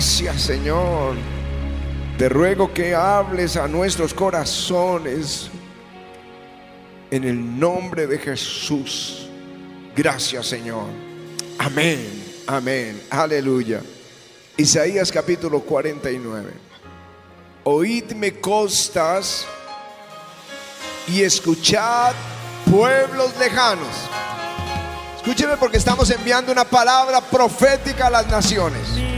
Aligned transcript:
Gracias 0.00 0.40
Señor. 0.40 1.14
Te 2.16 2.30
ruego 2.30 2.72
que 2.72 2.94
hables 2.94 3.58
a 3.58 3.68
nuestros 3.68 4.14
corazones 4.14 5.50
en 7.10 7.24
el 7.24 7.60
nombre 7.60 8.06
de 8.06 8.16
Jesús. 8.16 9.28
Gracias 9.94 10.46
Señor. 10.46 10.86
Amén. 11.58 12.42
Amén. 12.46 13.02
Aleluya. 13.10 13.82
Isaías 14.56 15.12
capítulo 15.12 15.60
49. 15.60 16.50
Oídme 17.64 18.40
costas 18.40 19.44
y 21.08 21.20
escuchad 21.20 22.14
pueblos 22.72 23.36
lejanos. 23.38 24.08
Escúcheme 25.18 25.58
porque 25.58 25.76
estamos 25.76 26.10
enviando 26.10 26.52
una 26.52 26.64
palabra 26.64 27.20
profética 27.20 28.06
a 28.06 28.10
las 28.10 28.26
naciones. 28.28 29.09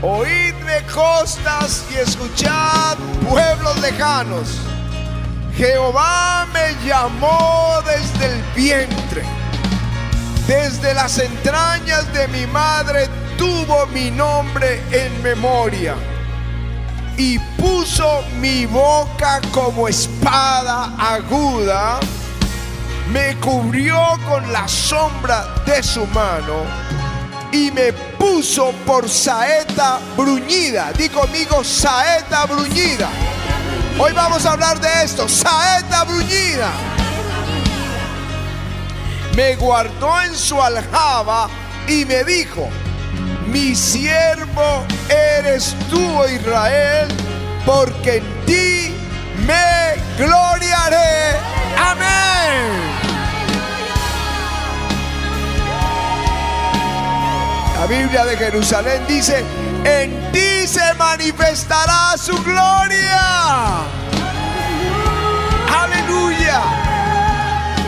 Oídme 0.00 0.82
costas 0.94 1.84
y 1.90 1.96
escuchad 1.96 2.96
pueblos 3.28 3.80
lejanos. 3.80 4.60
Jehová 5.56 6.46
me 6.52 6.76
llamó 6.86 7.80
desde 7.84 8.26
el 8.26 8.42
vientre. 8.54 9.24
Desde 10.46 10.94
las 10.94 11.18
entrañas 11.18 12.12
de 12.12 12.28
mi 12.28 12.46
madre 12.46 13.08
tuvo 13.36 13.86
mi 13.88 14.12
nombre 14.12 14.80
en 14.92 15.20
memoria. 15.20 15.96
Y 17.16 17.40
puso 17.60 18.22
mi 18.40 18.66
boca 18.66 19.40
como 19.50 19.88
espada 19.88 20.92
aguda. 20.96 21.98
Me 23.12 23.34
cubrió 23.40 24.00
con 24.28 24.52
la 24.52 24.68
sombra 24.68 25.44
de 25.66 25.82
su 25.82 26.06
mano 26.06 26.88
y 27.52 27.70
me 27.70 27.92
puso 27.92 28.72
por 28.86 29.08
saeta 29.08 30.00
bruñida. 30.16 30.92
Di 30.92 31.08
conmigo, 31.08 31.62
saeta 31.64 32.46
bruñida. 32.46 33.08
Hoy 33.98 34.12
vamos 34.12 34.44
a 34.46 34.52
hablar 34.52 34.80
de 34.80 34.88
esto, 35.02 35.28
saeta 35.28 36.04
bruñida. 36.04 36.70
Me 39.34 39.56
guardó 39.56 40.20
en 40.22 40.34
su 40.34 40.60
aljaba 40.60 41.48
y 41.86 42.04
me 42.04 42.24
dijo, 42.24 42.68
mi 43.46 43.74
siervo 43.74 44.84
eres 45.08 45.74
tú, 45.90 46.24
Israel, 46.26 47.08
porque 47.64 48.16
en 48.16 48.46
ti 48.46 48.94
me 49.46 49.94
gloriaré. 50.16 51.36
Amén. 51.76 52.97
La 57.78 57.86
Biblia 57.86 58.24
de 58.24 58.36
Jerusalén 58.36 59.04
dice, 59.06 59.44
en 59.84 60.32
ti 60.32 60.66
se 60.66 60.94
manifestará 60.94 62.16
su 62.18 62.36
gloria. 62.42 63.84
Aleluya. 65.80 66.60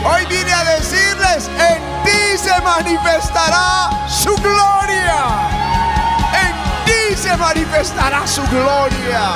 Hoy 0.05 0.25
vine 0.27 0.53
a 0.53 0.63
decirles, 0.63 1.49
en 1.59 2.03
ti 2.05 2.37
se 2.37 2.61
manifestará 2.61 4.07
su 4.07 4.33
gloria. 4.37 5.25
En 6.39 6.85
ti 6.85 7.17
se 7.21 7.35
manifestará 7.35 8.25
su 8.25 8.43
gloria. 8.43 9.33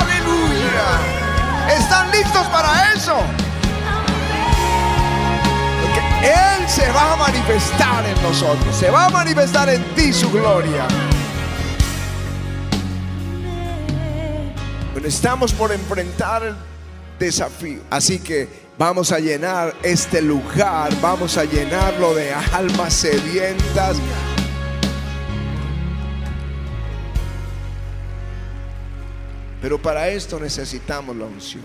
Aleluya. 0.00 1.76
¿Están 1.78 2.10
listos 2.10 2.44
para 2.48 2.92
eso? 2.92 3.16
Él 6.22 6.68
se 6.68 6.88
va 6.92 7.14
a 7.14 7.16
manifestar 7.16 8.06
en 8.06 8.22
nosotros. 8.22 8.76
Se 8.76 8.90
va 8.90 9.06
a 9.06 9.08
manifestar 9.10 9.68
en 9.68 9.82
ti 9.96 10.12
su 10.12 10.30
gloria. 10.30 10.86
Bueno, 14.92 15.08
estamos 15.08 15.52
por 15.52 15.72
enfrentar 15.72 16.44
el 16.44 16.54
desafío. 17.18 17.80
Así 17.90 18.20
que 18.20 18.48
vamos 18.78 19.10
a 19.10 19.18
llenar 19.18 19.74
este 19.82 20.22
lugar. 20.22 20.92
Vamos 21.00 21.36
a 21.38 21.44
llenarlo 21.44 22.14
de 22.14 22.32
almas 22.32 22.94
sedientas. 22.94 23.96
Pero 29.60 29.82
para 29.82 30.08
esto 30.08 30.38
necesitamos 30.38 31.16
la 31.16 31.24
unción. 31.24 31.64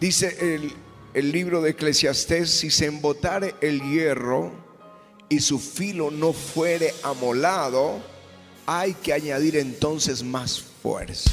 Dice 0.00 0.54
el 0.54 0.87
el 1.18 1.32
libro 1.32 1.60
de 1.60 1.70
Eclesiastés, 1.70 2.48
si 2.48 2.70
se 2.70 2.86
embotare 2.86 3.56
el 3.60 3.82
hierro 3.82 4.52
y 5.28 5.40
su 5.40 5.58
filo 5.58 6.12
no 6.12 6.32
fuere 6.32 6.94
amolado, 7.02 8.00
hay 8.66 8.94
que 8.94 9.12
añadir 9.12 9.56
entonces 9.56 10.22
más 10.22 10.60
fuerza. 10.60 11.32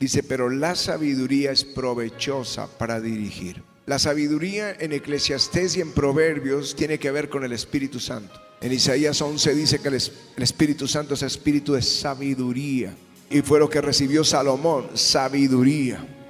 Dice, 0.00 0.22
pero 0.22 0.48
la 0.48 0.74
sabiduría 0.74 1.52
es 1.52 1.64
provechosa 1.64 2.66
para 2.78 2.98
dirigir. 2.98 3.62
La 3.84 3.98
sabiduría 3.98 4.74
en 4.80 4.94
Eclesiastés 4.94 5.76
y 5.76 5.82
en 5.82 5.92
Proverbios 5.92 6.74
tiene 6.74 6.98
que 6.98 7.10
ver 7.10 7.28
con 7.28 7.44
el 7.44 7.52
Espíritu 7.52 8.00
Santo. 8.00 8.40
En 8.62 8.72
Isaías 8.72 9.20
11 9.20 9.54
dice 9.54 9.80
que 9.80 9.88
el, 9.88 10.00
Espíritu 10.38 10.88
Santo 10.88 11.12
es 11.12 11.22
espíritu 11.22 11.74
de 11.74 11.82
sabiduría. 11.82 12.96
Y 13.28 13.42
fue 13.42 13.58
lo 13.58 13.68
que 13.68 13.82
recibió 13.82 14.24
Salomón, 14.24 14.88
sabiduría. 14.94 16.21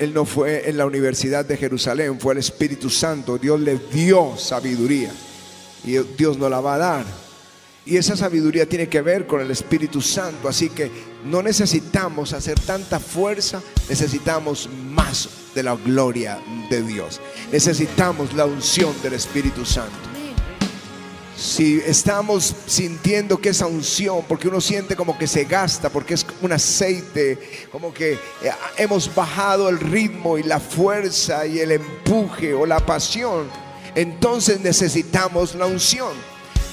Él 0.00 0.14
no 0.14 0.24
fue 0.24 0.66
en 0.66 0.78
la 0.78 0.86
Universidad 0.86 1.44
de 1.44 1.58
Jerusalén, 1.58 2.18
fue 2.18 2.32
el 2.32 2.38
Espíritu 2.38 2.88
Santo. 2.88 3.36
Dios 3.36 3.60
le 3.60 3.78
dio 3.92 4.34
sabiduría 4.38 5.12
y 5.84 5.98
Dios 6.16 6.38
nos 6.38 6.50
la 6.50 6.60
va 6.60 6.76
a 6.76 6.78
dar. 6.78 7.04
Y 7.84 7.98
esa 7.98 8.16
sabiduría 8.16 8.66
tiene 8.66 8.88
que 8.88 9.02
ver 9.02 9.26
con 9.26 9.42
el 9.42 9.50
Espíritu 9.50 10.00
Santo. 10.00 10.48
Así 10.48 10.70
que 10.70 10.90
no 11.26 11.42
necesitamos 11.42 12.32
hacer 12.32 12.58
tanta 12.58 12.98
fuerza, 12.98 13.60
necesitamos 13.90 14.70
más 14.72 15.28
de 15.54 15.64
la 15.64 15.76
gloria 15.76 16.38
de 16.70 16.80
Dios. 16.80 17.20
Necesitamos 17.52 18.32
la 18.32 18.46
unción 18.46 18.94
del 19.02 19.12
Espíritu 19.12 19.66
Santo 19.66 20.09
si 21.40 21.80
estamos 21.86 22.54
sintiendo 22.66 23.38
que 23.38 23.48
esa 23.48 23.66
unción, 23.66 24.22
porque 24.28 24.46
uno 24.46 24.60
siente 24.60 24.94
como 24.94 25.16
que 25.16 25.26
se 25.26 25.44
gasta, 25.44 25.88
porque 25.88 26.12
es 26.12 26.26
un 26.42 26.52
aceite, 26.52 27.38
como 27.72 27.94
que 27.94 28.12
eh, 28.12 28.18
hemos 28.76 29.12
bajado 29.14 29.70
el 29.70 29.80
ritmo 29.80 30.36
y 30.36 30.42
la 30.42 30.60
fuerza 30.60 31.46
y 31.46 31.58
el 31.58 31.72
empuje 31.72 32.52
o 32.52 32.66
la 32.66 32.84
pasión, 32.84 33.48
entonces 33.94 34.60
necesitamos 34.60 35.54
la 35.54 35.64
unción. 35.64 36.12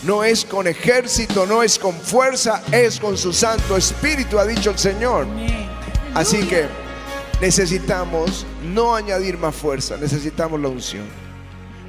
No 0.04 0.26
es 0.26 0.44
con 0.44 0.68
ejército, 0.68 1.46
no 1.46 1.64
es 1.64 1.80
con 1.80 1.94
fuerza, 1.94 2.62
es 2.74 3.00
con 3.00 3.18
su 3.18 3.32
Santo 3.32 3.78
Espíritu, 3.78 4.38
ha 4.38 4.46
dicho 4.46 4.72
el 4.72 4.78
Señor. 4.78 5.28
Así 6.14 6.40
que 6.40 6.66
necesitamos 7.40 8.46
no 8.62 8.94
añadir 8.94 9.38
más 9.38 9.56
fuerza, 9.56 9.96
necesitamos 9.96 10.60
la 10.60 10.68
unción. 10.68 11.06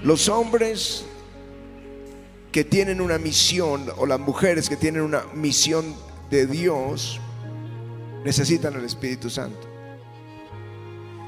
Los 0.04 0.28
hombres 0.28 1.04
que 2.52 2.64
tienen 2.64 3.00
una 3.00 3.18
misión 3.18 3.86
o 3.96 4.06
las 4.06 4.20
mujeres 4.20 4.68
que 4.68 4.76
tienen 4.76 5.02
una 5.02 5.24
misión 5.34 5.94
de 6.30 6.46
Dios 6.46 7.20
necesitan 8.24 8.74
el 8.74 8.84
Espíritu 8.84 9.30
Santo. 9.30 9.66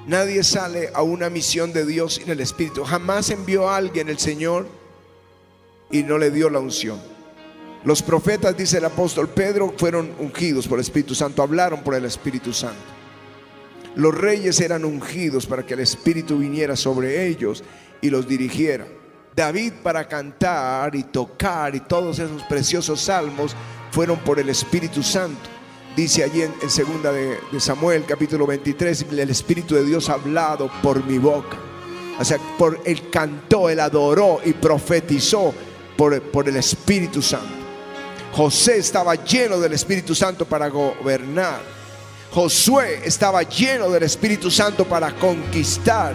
Nadie 0.07 0.43
sale 0.43 0.91
a 0.95 1.03
una 1.03 1.31
misión 1.31 1.73
de 1.73 1.85
Dios 1.85 2.15
sin 2.15 2.31
el 2.31 2.41
Espíritu. 2.41 2.85
Jamás 2.85 3.31
envió 3.31 3.69
a 3.69 3.77
alguien 3.77 4.09
el 4.09 4.19
Señor 4.19 4.67
y 5.91 6.03
no 6.03 6.19
le 6.19 6.31
dio 6.31 6.51
la 6.51 6.59
unción. 6.59 7.01
Los 7.85 8.03
profetas, 8.03 8.57
dice 8.57 8.79
el 8.79 8.85
apóstol 8.85 9.29
Pedro, 9.29 9.73
fueron 9.77 10.13
ungidos 10.19 10.69
por 10.69 10.79
el 10.79 10.83
Espíritu 10.83 11.15
Santo, 11.15 11.43
hablaron 11.43 11.83
por 11.83 11.95
el 11.95 12.05
Espíritu 12.05 12.53
Santo. 12.53 12.81
Los 13.95 14.17
reyes 14.17 14.61
eran 14.61 14.85
ungidos 14.85 15.47
para 15.47 15.65
que 15.65 15.75
el 15.75 15.81
Espíritu 15.81 16.39
viniera 16.39 16.77
sobre 16.77 17.27
ellos 17.27 17.65
y 18.01 18.11
los 18.11 18.29
dirigiera. 18.29 18.87
David 19.35 19.75
para 19.83 20.07
cantar 20.07 20.95
y 20.95 21.05
tocar 21.05 21.75
y 21.75 21.81
todos 21.81 22.19
esos 22.19 22.43
preciosos 22.45 23.01
salmos 23.01 23.55
fueron 23.91 24.19
por 24.19 24.39
el 24.39 24.49
Espíritu 24.49 25.03
Santo. 25.03 25.49
Dice 25.97 26.23
allí 26.23 26.43
en, 26.43 26.71
segunda 26.71 27.13
de, 27.13 27.39
Samuel 27.59 28.05
capítulo 28.07 28.47
23, 28.47 29.07
el 29.11 29.31
Espíritu 29.31 29.75
de 29.75 29.85
Dios 29.85 30.09
ha 30.09 30.15
hablado 30.15 30.71
por 30.83 31.05
mi 31.05 31.19
boca. 31.19 31.57
O 32.19 32.25
sea, 32.25 32.39
por 32.59 32.81
él 32.85 33.11
cantó, 33.11 33.69
él 33.69 33.81
adoró 33.81 34.41
y 34.45 34.53
profetizó 34.53 35.53
por, 35.97 36.21
por 36.31 36.49
el 36.49 36.57
Espíritu 36.57 37.23
Santo. 37.23 37.49
José 38.33 38.79
estaba 38.79 39.15
lleno 39.17 39.59
del 39.59 39.73
Espíritu 39.73 40.15
Santo 40.15 40.45
para 40.45 40.69
gobernar. 40.69 41.61
Josué 42.31 43.01
estaba 43.05 43.43
lleno 43.43 43.91
del 43.91 44.05
Espíritu 44.05 44.51
Santo 44.51 44.85
para 44.85 45.13
conquistar. 45.17 46.15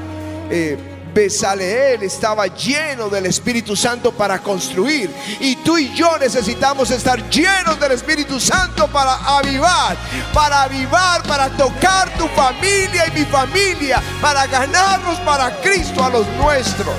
Eh, 0.50 0.78
Besaleel 1.16 2.04
estaba 2.04 2.46
lleno 2.48 3.08
del 3.08 3.28
Espíritu 3.28 3.74
Santo 3.74 4.12
para 4.12 4.44
construir. 4.44 5.10
Y 5.40 5.56
tú 5.56 5.78
y 5.78 5.96
yo 5.96 6.18
necesitamos 6.20 6.92
estar 6.92 7.30
llenos 7.30 7.80
del 7.80 7.94
Espíritu 7.94 8.38
Santo 8.38 8.90
para 8.90 9.16
avivar, 9.38 9.96
para 10.34 10.64
avivar, 10.64 11.24
para 11.24 11.50
tocar 11.56 12.16
tu 12.18 12.28
familia 12.28 13.08
y 13.08 13.20
mi 13.20 13.26
familia, 13.26 14.04
para 14.22 14.46
ganarnos 14.46 15.18
para 15.22 15.62
Cristo 15.62 16.04
a 16.04 16.10
los 16.10 16.28
nuestros. 16.36 16.98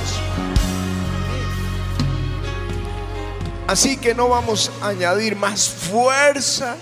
Así 3.66 3.98
que 3.98 4.14
no 4.14 4.30
vamos 4.30 4.70
a 4.80 4.88
añadir 4.88 5.36
más 5.36 5.68
fuerza, 5.68 6.76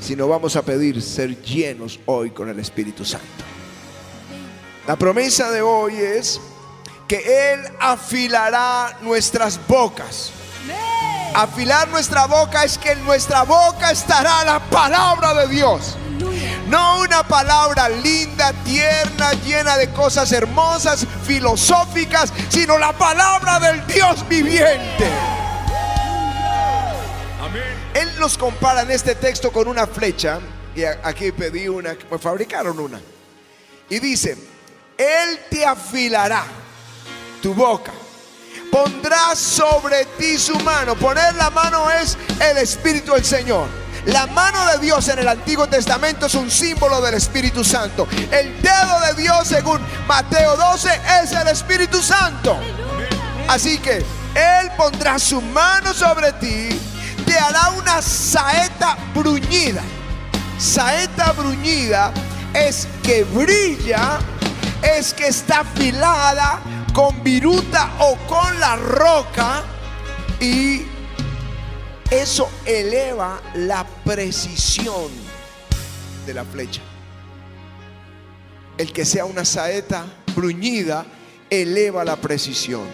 sino 0.00 0.26
vamos 0.26 0.56
a 0.56 0.62
pedir 0.62 1.02
ser 1.02 1.42
llenos 1.42 2.00
hoy 2.06 2.30
con 2.30 2.48
el 2.48 2.58
Espíritu 2.60 3.04
Santo. 3.04 3.55
La 4.86 4.94
promesa 4.94 5.50
de 5.50 5.62
hoy 5.62 5.96
es 5.96 6.40
que 7.08 7.52
Él 7.52 7.60
afilará 7.80 8.96
nuestras 9.02 9.58
bocas. 9.66 10.30
Afilar 11.34 11.88
nuestra 11.88 12.26
boca 12.26 12.62
es 12.62 12.78
que 12.78 12.92
en 12.92 13.04
nuestra 13.04 13.42
boca 13.42 13.90
estará 13.90 14.44
la 14.44 14.60
palabra 14.60 15.34
de 15.34 15.48
Dios. 15.48 15.96
No 16.68 17.00
una 17.00 17.26
palabra 17.26 17.88
linda, 17.88 18.52
tierna, 18.64 19.32
llena 19.44 19.76
de 19.76 19.90
cosas 19.90 20.30
hermosas, 20.30 21.04
filosóficas, 21.24 22.32
sino 22.48 22.78
la 22.78 22.92
palabra 22.92 23.58
del 23.58 23.84
Dios 23.88 24.26
viviente. 24.28 25.10
Él 27.94 28.08
nos 28.20 28.38
compara 28.38 28.82
en 28.82 28.92
este 28.92 29.16
texto 29.16 29.50
con 29.50 29.66
una 29.66 29.86
flecha, 29.86 30.38
y 30.76 30.84
aquí 30.84 31.32
pedí 31.32 31.66
una, 31.66 31.96
me 32.10 32.18
fabricaron 32.18 32.78
una, 32.78 33.00
y 33.88 33.98
dice, 33.98 34.36
Él 34.98 35.40
te 35.50 35.64
afilará 35.64 36.44
tu 37.42 37.52
boca, 37.52 37.92
pondrá 38.72 39.36
sobre 39.36 40.06
ti 40.18 40.38
su 40.38 40.58
mano, 40.60 40.94
poner 40.94 41.34
la 41.34 41.50
mano 41.50 41.90
es 41.90 42.16
el 42.40 42.56
Espíritu 42.58 43.12
del 43.12 43.24
Señor. 43.24 43.68
La 44.06 44.26
mano 44.28 44.64
de 44.66 44.78
Dios 44.78 45.08
en 45.08 45.18
el 45.18 45.28
Antiguo 45.28 45.66
Testamento 45.66 46.26
es 46.26 46.34
un 46.36 46.48
símbolo 46.50 47.00
del 47.00 47.14
Espíritu 47.14 47.64
Santo. 47.64 48.06
El 48.30 48.62
dedo 48.62 49.00
de 49.00 49.20
Dios, 49.20 49.48
según 49.48 49.80
Mateo 50.06 50.56
12, 50.56 50.88
es 51.22 51.32
el 51.32 51.48
Espíritu 51.48 52.00
Santo. 52.00 52.56
Así 53.48 53.78
que 53.78 53.96
Él 53.96 54.70
pondrá 54.76 55.18
su 55.18 55.42
mano 55.42 55.92
sobre 55.92 56.32
ti, 56.34 56.68
te 57.26 57.36
hará 57.36 57.70
una 57.70 58.00
saeta 58.00 58.96
bruñida. 59.12 59.82
Saeta 60.56 61.32
bruñida 61.32 62.12
es 62.54 62.86
que 63.02 63.24
brilla, 63.24 64.20
es 64.94 65.12
que 65.12 65.28
está 65.28 65.60
afilada 65.60 66.60
con 66.94 67.22
viruta 67.22 67.92
o 68.00 68.16
con 68.26 68.58
la 68.60 68.76
roca 68.76 69.64
y 70.40 70.82
eso 72.10 72.48
eleva 72.64 73.40
la 73.54 73.84
precisión 74.04 75.10
de 76.24 76.34
la 76.34 76.44
flecha. 76.44 76.82
El 78.78 78.92
que 78.92 79.04
sea 79.04 79.24
una 79.24 79.44
saeta 79.44 80.06
bruñida 80.34 81.06
eleva 81.50 82.04
la 82.04 82.16
precisión. 82.16 82.84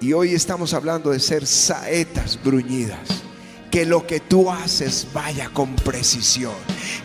Y 0.00 0.12
hoy 0.14 0.34
estamos 0.34 0.72
hablando 0.72 1.10
de 1.10 1.20
ser 1.20 1.46
saetas 1.46 2.42
bruñidas. 2.42 3.22
Que 3.70 3.86
lo 3.86 4.06
que 4.06 4.20
tú 4.20 4.50
haces 4.50 5.06
vaya 5.12 5.48
con 5.50 5.76
precisión. 5.76 6.54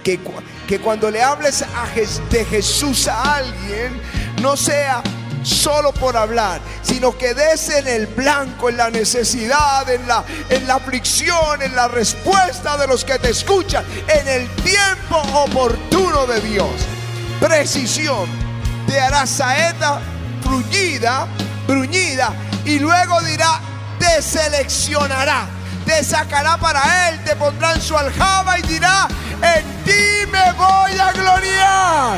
Que, 0.04 0.20
que 0.68 0.80
cuando 0.80 1.12
le 1.12 1.22
hables 1.22 1.64
de 2.30 2.46
Jesús 2.46 3.08
a 3.08 3.36
alguien, 3.36 4.02
no 4.42 4.58
sea 4.58 5.04
solo 5.46 5.94
por 5.94 6.18
hablar, 6.18 6.60
sino 6.82 7.16
que 7.18 7.34
des 7.34 7.70
en 7.70 7.88
el 7.88 8.08
blanco, 8.08 8.70
en 8.70 8.78
la 8.78 8.90
necesidad, 8.90 9.88
en 9.90 10.08
la, 10.08 10.24
en 10.50 10.68
la 10.68 10.76
aflicción, 10.76 11.62
en 11.62 11.76
la 11.76 11.88
respuesta 11.88 12.78
de 12.78 12.88
los 12.88 13.06
que 13.06 13.20
te 13.20 13.30
escuchan, 13.30 13.86
en 14.08 14.28
el 14.28 14.50
tiempo 14.56 15.18
oportuno 15.34 16.26
de 16.26 16.42
Dios. 16.42 16.72
Precisión. 17.40 18.28
Te 18.88 19.00
hará 19.00 19.26
saeta 19.26 20.02
bruñida, 20.44 21.28
bruñida, 21.68 22.34
y 22.66 22.80
luego 22.80 23.20
dirá, 23.22 23.60
te 24.00 24.22
seleccionará, 24.22 25.48
te 25.86 26.04
sacará 26.04 26.58
para 26.58 27.10
él, 27.10 27.24
te 27.24 27.36
pondrá 27.36 27.74
en 27.74 27.82
su 27.82 27.96
aljaba 27.96 28.60
y 28.60 28.64
dirá, 28.64 29.08
en 29.42 29.84
ti 29.84 30.32
me 30.32 30.52
voy 30.54 31.00
a 31.00 31.12
gloriar, 31.14 32.18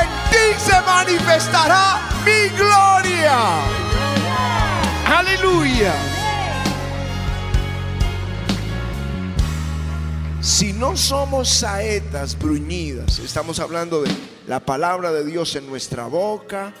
en 0.00 0.08
ti 0.30 0.60
se 0.64 0.80
manifestará 0.82 2.00
mi 2.24 2.48
gloria. 2.56 3.38
Aleluya. 5.06 5.92
Si 10.40 10.72
no 10.72 10.96
somos 10.96 11.48
saetas 11.48 12.36
bruñidas, 12.36 13.20
estamos 13.20 13.60
hablando 13.60 14.02
de 14.02 14.10
la 14.46 14.60
palabra 14.60 15.12
de 15.12 15.24
Dios 15.24 15.54
en 15.54 15.68
nuestra 15.68 16.06
boca, 16.06 16.74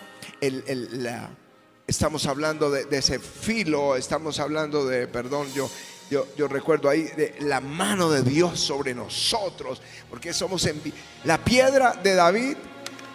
estamos 1.86 2.26
hablando 2.26 2.70
de, 2.70 2.86
ese 2.90 3.20
filo, 3.20 3.94
estamos 3.96 4.40
hablando 4.40 4.84
de, 4.84 5.06
perdón, 5.06 5.46
yo, 5.54 5.70
yo, 6.36 6.48
recuerdo 6.48 6.88
ahí 6.88 7.02
de 7.02 7.36
la 7.40 7.60
mano 7.60 8.10
de 8.10 8.22
Dios 8.22 8.60
sobre 8.60 8.94
nosotros, 8.94 9.80
porque 10.10 10.32
somos 10.32 10.66
en, 10.66 10.80
la 11.24 11.38
piedra 11.38 11.94
de 12.02 12.14
David 12.14 12.56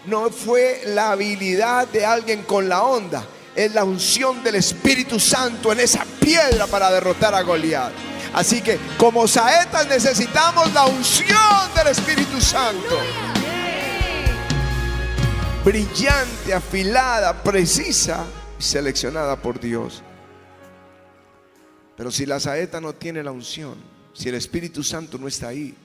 no 0.06 0.30
fue 0.30 0.82
la 0.86 1.12
habilidad 1.12 1.88
de 1.88 2.06
alguien 2.06 2.44
con 2.44 2.68
la 2.70 2.84
onda, 2.84 3.24
es 3.56 3.74
la 3.74 3.84
unción 3.84 4.44
del 4.44 4.56
Espíritu 4.56 5.20
Santo 5.20 5.72
en 5.72 5.82
esa 5.82 6.06
piedra 6.20 6.66
para 6.68 6.90
derrotar 6.90 7.36
a 7.36 7.42
Goliat. 7.42 7.92
Así 8.34 8.62
que 8.62 8.80
como 8.98 9.28
saetas 9.28 9.88
necesitamos 9.88 10.74
la 10.74 10.86
unción 10.86 11.74
del 11.76 11.88
Espíritu 11.88 12.40
Santo. 12.40 12.98
Brillante, 15.64 16.54
afilada, 16.54 17.44
precisa 17.44 18.26
y 18.60 18.64
seleccionada 18.64 19.36
por 19.36 19.60
Dios. 19.60 20.04
Pero 21.98 22.12
si 22.12 22.28
la 22.28 22.40
saeta 22.40 22.80
no 22.80 22.94
tiene 22.94 23.24
la 23.24 23.32
unción, 23.32 23.76
si 24.14 24.30
el 24.30 24.36
Espíritu 24.36 24.84
Santo 24.84 25.18
no 25.18 25.28
está 25.28 25.48
ahí, 25.48 25.76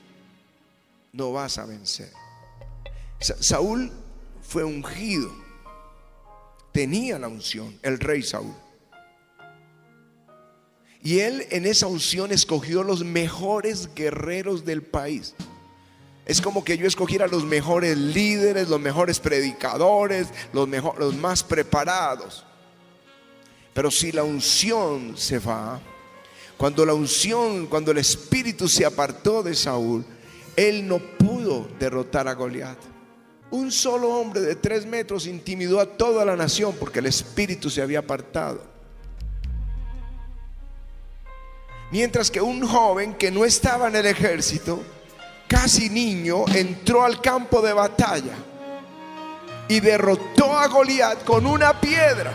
no 1.13 1.33
vas 1.33 1.57
a 1.57 1.65
vencer. 1.65 2.13
Saúl 3.19 3.91
fue 4.43 4.63
ungido. 4.63 5.33
Tenía 6.71 7.19
la 7.19 7.29
unción, 7.29 7.79
el 7.83 7.99
rey 7.99 8.23
Saúl. 8.23 8.55
Y 11.03 11.21
él 11.21 11.47
en 11.51 11.67
esa 11.67 11.87
unción 11.87 12.31
escogió 12.31 12.83
los 12.83 13.05
mejores 13.05 13.93
guerreros 13.95 14.65
del 14.65 14.83
país. 14.83 15.35
Es 16.25 16.41
como 16.41 16.63
que 16.63 16.79
yo 16.79 16.87
escogiera 16.87 17.27
los 17.27 17.45
mejores 17.45 17.97
líderes, 17.97 18.69
los 18.69 18.81
mejores 18.81 19.19
predicadores, 19.19 20.29
los, 20.53 20.69
los 20.99 21.15
más 21.17 21.43
preparados. 21.43 22.45
Pero 23.75 23.91
si 23.91 24.13
la 24.13 24.23
unción 24.23 25.17
se 25.17 25.39
va, 25.39 25.81
cuando 26.57 26.87
la 26.87 26.95
unción, 26.95 27.67
cuando 27.67 27.91
el 27.91 27.99
espíritu 27.99 28.69
se 28.69 28.85
apartó 28.85 29.43
de 29.43 29.55
Saúl, 29.55 30.05
él 30.57 30.87
no 30.87 30.99
pudo 30.99 31.69
derrotar 31.79 32.29
a 32.29 32.35
Goliat. 32.35 32.79
Un 33.51 33.71
solo 33.71 34.09
hombre 34.15 34.41
de 34.41 34.57
tres 34.57 34.87
metros 34.87 35.27
intimidó 35.27 35.81
a 35.81 35.87
toda 35.87 36.25
la 36.25 36.37
nación 36.37 36.75
porque 36.79 37.01
el 37.01 37.07
espíritu 37.07 37.69
se 37.69 37.83
había 37.83 37.99
apartado. 37.99 38.63
Mientras 41.91 42.31
que 42.31 42.41
un 42.41 42.67
joven 42.67 43.15
que 43.15 43.31
no 43.31 43.45
estaba 43.45 43.89
en 43.89 43.97
el 43.97 44.07
ejército, 44.07 44.83
casi 45.47 45.91
niño, 45.91 46.47
entró 46.55 47.05
al 47.05 47.21
campo 47.21 47.61
de 47.61 47.75
batalla 47.75 48.35
y 49.69 49.81
derrotó 49.81 50.57
a 50.57 50.69
Goliat 50.69 51.25
con 51.25 51.45
una 51.45 51.79
piedra. 51.79 52.33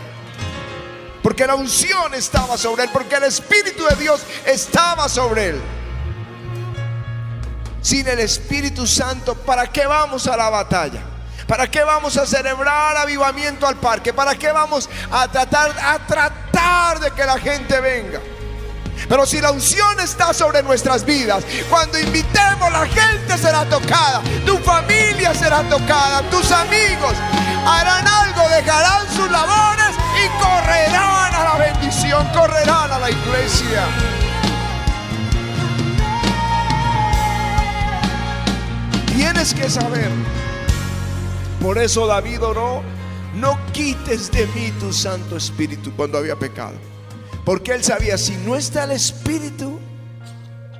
Porque 1.28 1.46
la 1.46 1.56
unción 1.56 2.14
estaba 2.14 2.56
sobre 2.56 2.84
él, 2.84 2.90
porque 2.90 3.16
el 3.16 3.24
Espíritu 3.24 3.84
de 3.84 3.96
Dios 3.96 4.22
estaba 4.46 5.10
sobre 5.10 5.48
él. 5.48 5.60
Sin 7.82 8.08
el 8.08 8.18
Espíritu 8.20 8.86
Santo, 8.86 9.34
¿para 9.34 9.66
qué 9.66 9.86
vamos 9.86 10.26
a 10.26 10.34
la 10.38 10.48
batalla? 10.48 11.02
¿Para 11.46 11.70
qué 11.70 11.84
vamos 11.84 12.16
a 12.16 12.24
celebrar 12.24 12.96
avivamiento 12.96 13.66
al 13.66 13.76
parque? 13.76 14.14
¿Para 14.14 14.36
qué 14.36 14.50
vamos 14.52 14.88
a 15.10 15.28
tratar, 15.28 15.78
a 15.78 15.98
tratar 16.06 16.98
de 16.98 17.10
que 17.10 17.26
la 17.26 17.36
gente 17.36 17.78
venga? 17.78 18.22
Pero 19.08 19.26
si 19.26 19.40
la 19.40 19.50
unción 19.50 20.00
está 20.00 20.32
sobre 20.32 20.62
nuestras 20.62 21.04
vidas, 21.04 21.44
cuando 21.68 21.98
invitemos 21.98 22.72
la 22.72 22.86
gente 22.86 23.38
será 23.38 23.64
tocada, 23.66 24.22
tu 24.44 24.56
familia 24.58 25.34
será 25.34 25.62
tocada, 25.68 26.22
tus 26.30 26.50
amigos 26.50 27.14
harán 27.66 28.06
algo, 28.06 28.48
dejarán 28.48 29.06
sus 29.14 29.30
labores 29.30 29.94
y 30.16 30.28
correrán 30.42 31.34
a 31.34 31.44
la 31.44 31.58
bendición, 31.58 32.26
correrán 32.32 32.92
a 32.92 32.98
la 32.98 33.10
iglesia. 33.10 33.84
Tienes 39.06 39.52
que 39.52 39.68
saber. 39.68 40.10
Por 41.60 41.76
eso 41.78 42.06
David 42.06 42.42
oró, 42.42 42.82
no 43.34 43.58
quites 43.72 44.30
de 44.30 44.46
mí 44.48 44.72
tu 44.78 44.92
Santo 44.92 45.36
Espíritu 45.36 45.92
cuando 45.96 46.18
había 46.18 46.36
pecado. 46.36 46.87
Porque 47.48 47.72
él 47.72 47.82
sabía, 47.82 48.18
si 48.18 48.36
no 48.36 48.56
está 48.56 48.84
el 48.84 48.90
Espíritu, 48.90 49.80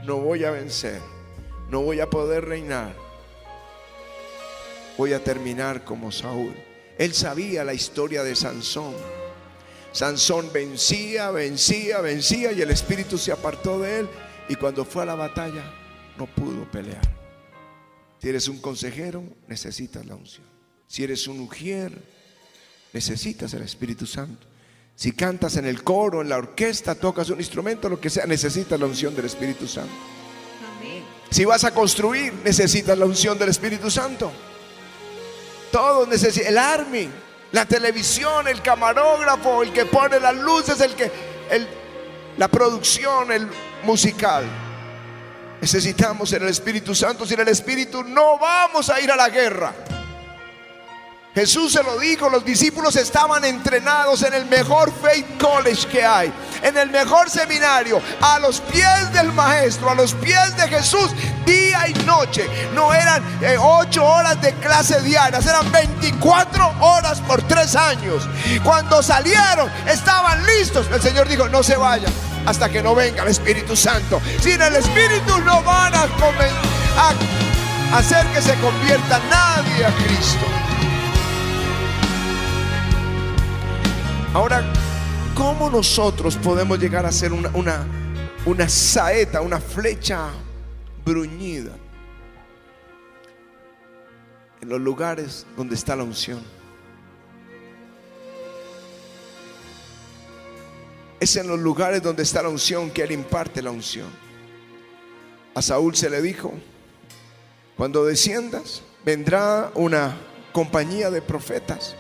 no 0.05 0.19
voy 0.19 0.45
a 0.45 0.51
vencer, 0.51 1.01
no 1.71 1.81
voy 1.81 2.01
a 2.01 2.11
poder 2.11 2.45
reinar. 2.45 2.95
Voy 4.99 5.15
a 5.15 5.25
terminar 5.25 5.83
como 5.83 6.13
Saúl. 6.13 6.55
Él 6.99 7.15
sabía 7.15 7.65
la 7.65 7.73
historia 7.73 8.23
de 8.23 8.37
Sansón. 8.37 8.93
Sansón 9.93 10.53
vencía, 10.53 11.31
vencía, 11.31 12.03
vencía 12.03 12.53
y 12.53 12.61
el 12.61 12.71
espíritu 12.71 13.17
se 13.17 13.33
apartó 13.33 13.81
de 13.81 14.01
él 14.01 14.09
y 14.51 14.55
cuando 14.55 14.85
fue 14.85 15.05
a 15.05 15.07
la 15.07 15.15
batalla 15.15 15.65
no 16.19 16.27
pudo 16.27 16.71
pelear. 16.71 17.01
Si 18.21 18.29
eres 18.29 18.47
un 18.47 18.59
consejero, 18.59 19.25
necesitas 19.47 20.05
la 20.05 20.17
unción. 20.17 20.47
Si 20.87 21.03
eres 21.03 21.29
un 21.29 21.41
ujier, 21.41 21.99
necesitas 22.93 23.55
el 23.55 23.63
Espíritu 23.63 24.05
Santo. 24.05 24.58
Si 24.99 25.12
cantas 25.12 25.55
en 25.55 25.64
el 25.64 25.85
coro, 25.85 26.23
en 26.23 26.28
la 26.28 26.38
orquesta, 26.38 26.97
tocas 26.97 27.31
un 27.31 27.38
instrumento, 27.38 27.88
lo 27.88 28.00
que 28.00 28.11
sea, 28.11 28.26
necesitas 28.26 28.81
la 28.81 28.87
unción 28.87 29.14
del 29.14 29.26
Espíritu 29.26 29.69
Santo. 29.69 29.95
Si 31.31 31.45
vas 31.45 31.62
a 31.62 31.73
construir, 31.73 32.35
necesitas 32.43 32.99
la 32.99 33.05
unción 33.05 33.38
del 33.38 33.50
Espíritu 33.50 33.93
Santo. 33.93 34.33
Todos 35.71 36.09
necesitan, 36.09 36.49
el 36.49 36.59
army, 36.59 37.09
la 37.52 37.64
televisión, 37.64 38.49
el 38.49 38.61
camarógrafo, 38.61 39.62
el 39.62 39.73
que 39.73 39.87
pone 39.87 40.19
las 40.19 40.35
luces, 40.35 40.81
el 40.81 40.97
que, 40.97 41.12
el, 41.49 41.69
la 42.37 42.49
producción, 42.49 43.31
el 43.31 43.47
musical. 43.85 44.47
Necesitamos 45.61 46.33
en 46.33 46.43
el 46.43 46.49
Espíritu 46.49 46.93
Santo. 46.93 47.25
Sin 47.25 47.38
el 47.38 47.47
Espíritu 47.47 48.02
no 48.02 48.37
vamos 48.37 48.90
a 48.90 49.00
ir 49.00 49.12
a 49.12 49.17
la 49.17 49.28
guerra. 49.28 49.73
Jesús 51.38 51.73
se 51.73 51.85
lo 51.85 51.97
dijo, 52.00 52.28
los 52.28 52.45
discípulos 52.45 52.97
estaban 52.97 53.45
entrenados 53.45 54.25
en 54.25 54.35
el 54.35 54.47
mejor 54.47 54.92
faith 55.00 55.40
college 55.40 55.87
que 55.87 56.04
hay, 56.04 56.33
en 56.62 56.76
el 56.76 56.90
mejor 56.90 57.30
seminario, 57.30 58.02
a 58.21 58.40
los 58.40 58.61
pies 58.61 59.12
del 59.12 59.33
maestro, 59.33 59.88
a 59.88 59.95
los 59.95 60.14
pies 60.14 60.57
de 60.57 60.66
Jesús, 60.66 61.12
día 61.47 61.87
y 61.87 61.95
noche. 62.04 62.45
No 62.75 62.92
eran 62.92 63.23
eh, 63.40 63.57
ocho 63.57 64.04
horas 64.04 64.42
de 64.42 64.52
clase 64.54 65.00
diarias, 65.02 65.47
eran 65.47 65.71
24 65.71 66.75
horas 66.80 67.21
por 67.21 67.40
tres 67.42 67.76
años. 67.76 68.28
Cuando 68.64 69.00
salieron, 69.00 69.71
estaban 69.87 70.45
listos. 70.45 70.88
El 70.92 71.00
Señor 71.00 71.28
dijo, 71.28 71.49
no 71.49 71.62
se 71.62 71.76
vayan 71.76 72.12
hasta 72.47 72.68
que 72.68 72.83
no 72.83 72.97
venga 72.97 73.23
el 73.23 73.28
Espíritu 73.28 73.76
Santo. 73.76 74.21
Sin 74.40 74.61
el 74.61 74.75
Espíritu 74.75 75.38
no 75.42 75.62
van 75.62 75.95
a, 75.95 76.02
a 76.02 77.97
hacer 77.97 78.26
que 78.33 78.42
se 78.42 78.54
convierta 78.57 79.21
nadie 79.30 79.87
a 79.87 79.95
Cristo. 79.99 80.68
Ahora, 84.35 84.62
¿cómo 85.35 85.70
nosotros 85.70 86.37
podemos 86.37 86.78
llegar 86.78 87.06
a 87.06 87.12
ser 87.12 87.32
una, 87.32 87.49
una, 87.54 87.87
una 88.44 88.68
saeta, 88.68 89.40
una 89.40 89.58
flecha 89.58 90.28
bruñida 91.02 91.73
en 94.61 94.68
los 94.68 94.80
lugares 94.80 95.47
donde 95.56 95.75
está 95.75 95.97
la 95.97 96.02
unción? 96.02 96.42
Es 101.18 101.35
en 101.37 101.49
los 101.49 101.58
lugares 101.58 102.02
donde 102.02 102.23
está 102.23 102.42
la 102.42 102.50
unción 102.50 102.90
que 102.90 103.04
Él 103.04 103.12
imparte 103.12 103.62
la 103.62 103.70
unción. 103.70 104.08
A 105.54 105.62
Saúl 105.62 105.97
se 105.97 106.11
le 106.11 106.20
dijo, 106.20 106.52
cuando 107.78 108.04
desciendas, 108.04 108.82
vendrá 109.06 109.73
una 109.75 110.18
compañía 110.52 111.11
de 111.11 111.23
profetas 111.23 111.97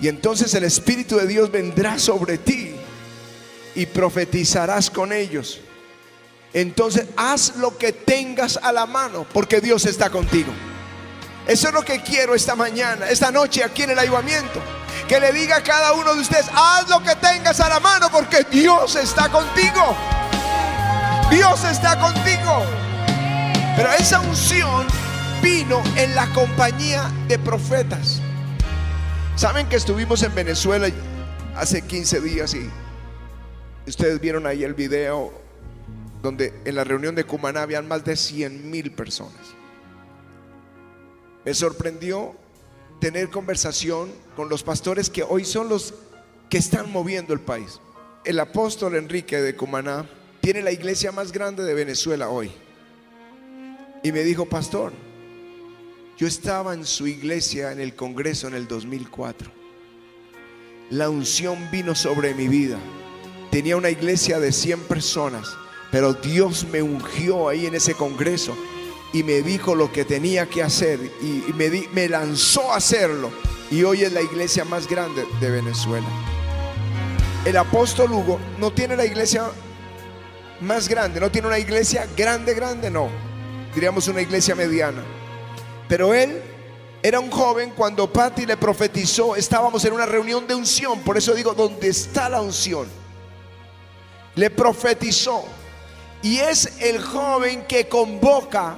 Y 0.00 0.08
entonces 0.08 0.52
el 0.54 0.64
Espíritu 0.64 1.16
de 1.16 1.26
Dios 1.26 1.50
vendrá 1.50 1.98
sobre 1.98 2.38
ti 2.38 2.74
y 3.74 3.86
profetizarás 3.86 4.90
con 4.90 5.12
ellos. 5.12 5.60
Entonces 6.52 7.06
haz 7.16 7.56
lo 7.56 7.76
que 7.76 7.92
tengas 7.92 8.58
a 8.62 8.72
la 8.72 8.86
mano 8.86 9.26
porque 9.32 9.60
Dios 9.60 9.84
está 9.86 10.10
contigo. 10.10 10.52
Eso 11.46 11.68
es 11.68 11.74
lo 11.74 11.84
que 11.84 12.02
quiero 12.02 12.34
esta 12.34 12.56
mañana, 12.56 13.08
esta 13.08 13.30
noche 13.30 13.62
aquí 13.62 13.82
en 13.82 13.90
el 13.90 13.98
ayudamiento. 13.98 14.60
Que 15.06 15.20
le 15.20 15.32
diga 15.32 15.56
a 15.56 15.62
cada 15.62 15.92
uno 15.92 16.14
de 16.14 16.20
ustedes, 16.20 16.46
haz 16.52 16.88
lo 16.88 17.02
que 17.02 17.14
tengas 17.16 17.60
a 17.60 17.68
la 17.68 17.78
mano 17.78 18.08
porque 18.10 18.44
Dios 18.50 18.96
está 18.96 19.28
contigo. 19.28 19.96
Dios 21.30 21.62
está 21.64 21.98
contigo. 22.00 22.64
Pero 23.76 23.92
esa 23.92 24.20
unción 24.20 24.86
vino 25.42 25.82
en 25.96 26.14
la 26.14 26.26
compañía 26.32 27.10
de 27.28 27.38
profetas. 27.38 28.20
Saben 29.36 29.68
que 29.68 29.76
estuvimos 29.76 30.22
en 30.22 30.34
Venezuela 30.34 30.88
hace 31.56 31.82
15 31.82 32.22
días 32.22 32.54
y 32.54 32.70
ustedes 33.86 34.18
vieron 34.18 34.46
ahí 34.46 34.64
el 34.64 34.72
video 34.72 35.30
donde 36.22 36.54
en 36.64 36.74
la 36.74 36.84
reunión 36.84 37.14
de 37.14 37.24
Cumaná 37.24 37.60
habían 37.60 37.86
más 37.86 38.02
de 38.02 38.16
100 38.16 38.70
mil 38.70 38.92
personas. 38.92 39.42
Me 41.44 41.52
sorprendió 41.52 42.34
tener 42.98 43.28
conversación 43.28 44.10
con 44.36 44.48
los 44.48 44.62
pastores 44.62 45.10
que 45.10 45.22
hoy 45.22 45.44
son 45.44 45.68
los 45.68 45.92
que 46.48 46.56
están 46.56 46.90
moviendo 46.90 47.34
el 47.34 47.40
país. 47.40 47.78
El 48.24 48.40
apóstol 48.40 48.96
Enrique 48.96 49.42
de 49.42 49.54
Cumaná 49.54 50.08
tiene 50.40 50.62
la 50.62 50.72
iglesia 50.72 51.12
más 51.12 51.30
grande 51.30 51.62
de 51.62 51.74
Venezuela 51.74 52.30
hoy. 52.30 52.50
Y 54.02 54.12
me 54.12 54.24
dijo, 54.24 54.46
pastor, 54.46 54.94
yo 56.18 56.26
estaba 56.26 56.72
en 56.72 56.86
su 56.86 57.06
iglesia 57.06 57.72
en 57.72 57.80
el 57.80 57.94
Congreso 57.94 58.48
en 58.48 58.54
el 58.54 58.66
2004. 58.66 59.50
La 60.90 61.10
unción 61.10 61.70
vino 61.70 61.94
sobre 61.94 62.32
mi 62.32 62.48
vida. 62.48 62.78
Tenía 63.50 63.76
una 63.76 63.90
iglesia 63.90 64.38
de 64.38 64.52
100 64.52 64.80
personas, 64.84 65.54
pero 65.90 66.14
Dios 66.14 66.66
me 66.72 66.80
ungió 66.80 67.48
ahí 67.48 67.66
en 67.66 67.74
ese 67.74 67.94
Congreso 67.94 68.56
y 69.12 69.22
me 69.24 69.42
dijo 69.42 69.74
lo 69.74 69.92
que 69.92 70.04
tenía 70.04 70.48
que 70.48 70.62
hacer 70.62 70.98
y 71.20 71.52
me, 71.52 71.70
me 71.92 72.08
lanzó 72.08 72.72
a 72.72 72.76
hacerlo. 72.76 73.30
Y 73.70 73.82
hoy 73.82 74.02
es 74.02 74.12
la 74.12 74.22
iglesia 74.22 74.64
más 74.64 74.88
grande 74.88 75.26
de 75.40 75.50
Venezuela. 75.50 76.06
El 77.44 77.58
apóstol 77.58 78.10
Hugo 78.12 78.40
no 78.58 78.72
tiene 78.72 78.96
la 78.96 79.04
iglesia 79.04 79.50
más 80.62 80.88
grande, 80.88 81.20
no 81.20 81.30
tiene 81.30 81.48
una 81.48 81.58
iglesia 81.58 82.08
grande, 82.16 82.54
grande, 82.54 82.90
no. 82.90 83.10
Diríamos 83.74 84.08
una 84.08 84.22
iglesia 84.22 84.54
mediana 84.54 85.15
pero 85.88 86.14
él 86.14 86.42
era 87.02 87.20
un 87.20 87.30
joven 87.30 87.72
cuando 87.76 88.12
Patty 88.12 88.46
le 88.46 88.56
profetizó, 88.56 89.36
estábamos 89.36 89.84
en 89.84 89.92
una 89.92 90.06
reunión 90.06 90.46
de 90.46 90.54
unción, 90.54 91.00
por 91.00 91.16
eso 91.16 91.34
digo, 91.34 91.54
¿dónde 91.54 91.88
está 91.88 92.28
la 92.28 92.40
unción? 92.40 92.88
Le 94.34 94.50
profetizó. 94.50 95.44
Y 96.22 96.38
es 96.38 96.80
el 96.80 97.00
joven 97.00 97.64
que 97.66 97.88
convoca 97.88 98.76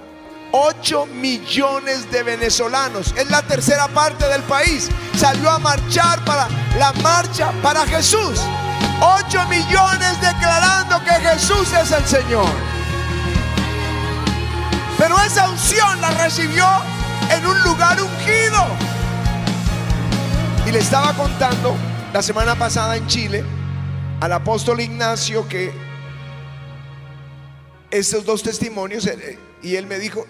8 0.53 1.07
millones 1.07 2.11
de 2.11 2.23
venezolanos. 2.23 3.15
Es 3.17 3.31
la 3.31 3.43
tercera 3.43 3.89
parte 3.89 4.29
del 4.29 4.43
país. 4.43 4.89
Salió 5.17 5.51
a 5.51 5.59
marchar 5.59 6.23
para 6.25 6.49
la 6.79 6.93
marcha 7.03 7.53
para 7.63 7.87
Jesús. 7.87 8.41
8 9.01 9.47
millones 9.49 10.21
declarando 10.21 11.03
que 11.05 11.13
Jesús 11.13 11.73
es 11.73 11.93
el 11.93 12.05
Señor. 12.07 12.51
Pero 14.99 15.19
esa 15.23 15.49
unción 15.49 16.01
la 16.01 16.11
recibió 16.11 16.67
en 17.31 17.47
un 17.47 17.63
lugar 17.63 18.01
ungido. 18.01 18.67
Y 20.67 20.73
le 20.73 20.79
estaba 20.79 21.15
contando 21.15 21.77
la 22.13 22.23
semana 22.23 22.55
pasada 22.55 22.97
en 22.97 23.07
Chile 23.07 23.45
al 24.21 24.33
apóstol 24.33 24.81
Ignacio 24.81 25.49
que 25.49 25.73
estos 27.91 28.25
dos 28.25 28.43
testimonios, 28.43 29.07
eh, 29.07 29.39
y 29.63 29.77
él 29.77 29.87
me 29.87 29.99
dijo, 29.99 30.27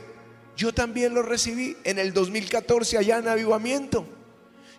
yo 0.57 0.73
también 0.73 1.15
los 1.15 1.25
recibí 1.25 1.77
en 1.85 1.99
el 1.99 2.13
2014 2.13 2.99
allá 2.99 3.19
en 3.19 3.29
avivamiento. 3.29 4.07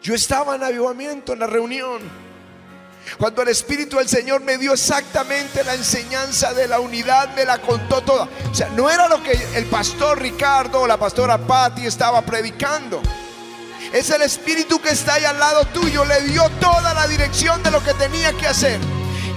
Yo 0.02 0.14
estaba 0.14 0.56
en 0.56 0.64
avivamiento 0.64 1.34
en 1.34 1.40
la 1.40 1.48
reunión. 1.48 2.29
Cuando 3.18 3.42
el 3.42 3.50
Espíritu 3.50 3.98
del 3.98 4.08
Señor 4.08 4.42
me 4.42 4.58
dio 4.58 4.74
exactamente 4.74 5.64
la 5.64 5.74
enseñanza 5.74 6.54
de 6.54 6.68
la 6.68 6.80
unidad, 6.80 7.34
me 7.36 7.46
la 7.46 7.60
contó 7.60 8.02
toda. 8.02 8.28
O 8.52 8.56
sea, 8.56 8.70
no 8.70 8.90
era 8.90 9.08
lo 9.08 9.22
que 9.24 9.32
el 9.56 9.66
pastor 9.66 10.22
Ricardo 10.22 10.82
o 10.82 10.88
la 10.88 10.98
pastora 10.98 11.38
Patti 11.38 11.86
estaba 11.86 12.22
predicando. 12.22 13.02
Es 13.94 14.10
el 14.12 14.22
Espíritu 14.22 14.80
que 14.80 14.90
está 14.90 15.16
ahí 15.16 15.26
al 15.26 15.40
lado 15.40 15.66
tuyo. 15.66 16.06
Le 16.06 16.22
dio 16.22 16.48
toda 16.62 16.94
la 16.94 17.08
dirección 17.08 17.62
de 17.64 17.72
lo 17.72 17.84
que 17.84 17.94
tenía 17.96 18.34
que 18.34 18.48
hacer. 18.48 18.80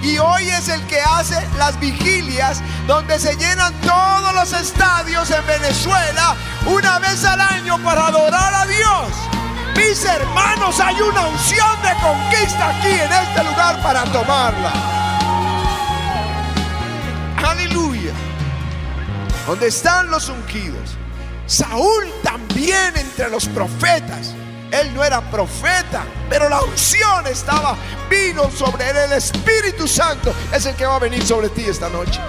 Y 0.03 0.17
hoy 0.17 0.47
es 0.49 0.67
el 0.67 0.85
que 0.87 0.99
hace 0.99 1.41
las 1.57 1.79
vigilias 1.79 2.61
donde 2.87 3.17
se 3.19 3.35
llenan 3.37 3.73
todos 3.81 4.33
los 4.35 4.51
estadios 4.51 5.31
en 5.31 5.45
Venezuela 5.47 6.35
una 6.65 6.99
vez 6.99 7.23
al 7.23 7.39
año 7.39 7.81
para 7.83 8.07
adorar 8.07 8.53
a 8.53 8.65
Dios. 8.65 9.42
Mis 9.75 10.05
hermanos, 10.05 10.79
hay 10.79 11.01
una 11.01 11.27
unción 11.27 11.81
de 11.81 11.93
conquista 12.01 12.69
aquí 12.69 12.89
en 12.89 13.11
este 13.11 13.43
lugar 13.43 13.81
para 13.81 14.03
tomarla. 14.05 14.71
Aleluya. 17.47 18.13
Donde 19.47 19.67
están 19.67 20.09
los 20.09 20.29
ungidos. 20.29 20.97
Saúl 21.45 22.05
también 22.23 22.95
entre 22.95 23.29
los 23.29 23.47
profetas. 23.47 24.33
Él 24.71 24.91
no 24.95 25.03
era 25.03 25.21
profeta, 25.21 26.03
pero 26.29 26.49
la 26.49 26.63
unción 26.63 27.27
estaba, 27.27 27.75
vino 28.09 28.49
sobre 28.49 28.89
él. 28.89 28.97
El 28.97 29.13
Espíritu 29.13 29.87
Santo 29.87 30.33
es 30.51 30.65
el 30.65 30.75
que 30.75 30.85
va 30.85 30.95
a 30.95 30.99
venir 30.99 31.23
sobre 31.23 31.49
ti 31.49 31.63
esta 31.65 31.89
noche. 31.89 32.19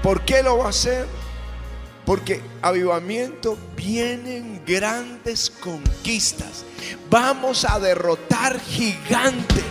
¿Por 0.00 0.20
qué 0.24 0.44
lo 0.44 0.58
va 0.58 0.66
a 0.66 0.68
hacer? 0.68 1.08
Porque 2.06 2.40
avivamiento 2.62 3.58
vienen 3.76 4.62
grandes 4.64 5.50
conquistas. 5.50 6.64
Vamos 7.10 7.66
a 7.68 7.80
derrotar 7.80 8.58
gigantes. 8.60 9.64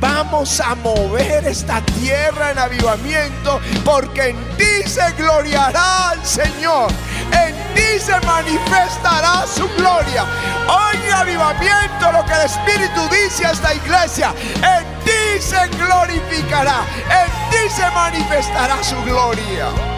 Vamos 0.00 0.60
a 0.60 0.74
mover 0.76 1.46
esta 1.46 1.80
tierra 1.80 2.52
en 2.52 2.58
avivamiento 2.58 3.60
porque 3.84 4.28
en 4.28 4.36
ti 4.56 4.88
se 4.88 5.12
gloriará 5.12 6.12
el 6.14 6.24
Señor. 6.24 6.90
En 7.32 7.54
ti 7.74 7.98
se 7.98 8.18
manifestará 8.24 9.44
su 9.46 9.68
gloria. 9.76 10.24
Hoy 10.68 11.10
avivamiento 11.10 12.12
lo 12.12 12.24
que 12.24 12.32
el 12.32 12.42
Espíritu 12.42 13.00
dice 13.10 13.44
a 13.44 13.50
esta 13.50 13.74
iglesia. 13.74 14.32
En 14.56 15.04
ti 15.04 15.40
se 15.42 15.66
glorificará. 15.76 16.86
En 17.10 17.50
ti 17.50 17.68
se 17.68 17.90
manifestará 17.90 18.82
su 18.82 18.96
gloria. 19.02 19.97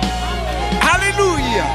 Aleluya. 0.93 1.67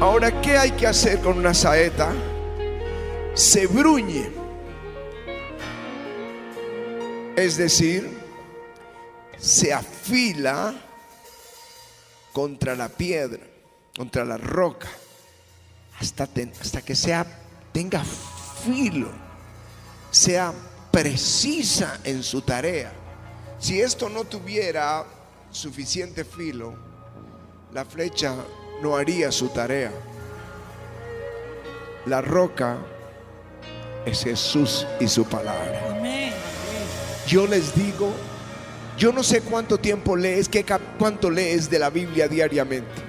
Ahora, 0.00 0.40
¿qué 0.40 0.56
hay 0.56 0.70
que 0.70 0.86
hacer 0.86 1.20
con 1.20 1.36
una 1.36 1.52
saeta? 1.52 2.12
Se 3.34 3.66
bruñe. 3.66 4.30
Es 7.36 7.58
decir, 7.58 8.08
se 9.38 9.74
afila 9.74 10.74
contra 12.32 12.74
la 12.74 12.88
piedra, 12.88 13.42
contra 13.96 14.24
la 14.24 14.38
roca, 14.38 14.88
hasta, 16.00 16.26
hasta 16.60 16.82
que 16.82 16.96
sea, 16.96 17.26
tenga 17.72 18.02
filo, 18.64 19.10
sea 20.10 20.54
precisa 20.90 22.00
en 22.02 22.22
su 22.22 22.40
tarea. 22.40 23.07
Si 23.58 23.80
esto 23.80 24.08
no 24.08 24.24
tuviera 24.24 25.04
suficiente 25.50 26.24
filo, 26.24 26.74
la 27.72 27.84
flecha 27.84 28.34
no 28.82 28.96
haría 28.96 29.32
su 29.32 29.48
tarea. 29.48 29.92
La 32.06 32.20
roca 32.20 32.78
es 34.06 34.22
Jesús 34.22 34.86
y 35.00 35.08
su 35.08 35.24
palabra. 35.24 36.00
Yo 37.26 37.46
les 37.46 37.74
digo, 37.74 38.10
yo 38.96 39.12
no 39.12 39.22
sé 39.22 39.42
cuánto 39.42 39.78
tiempo 39.78 40.16
lees, 40.16 40.48
qué 40.48 40.64
cuánto 40.98 41.30
lees 41.30 41.68
de 41.68 41.78
la 41.78 41.90
Biblia 41.90 42.28
diariamente. 42.28 43.07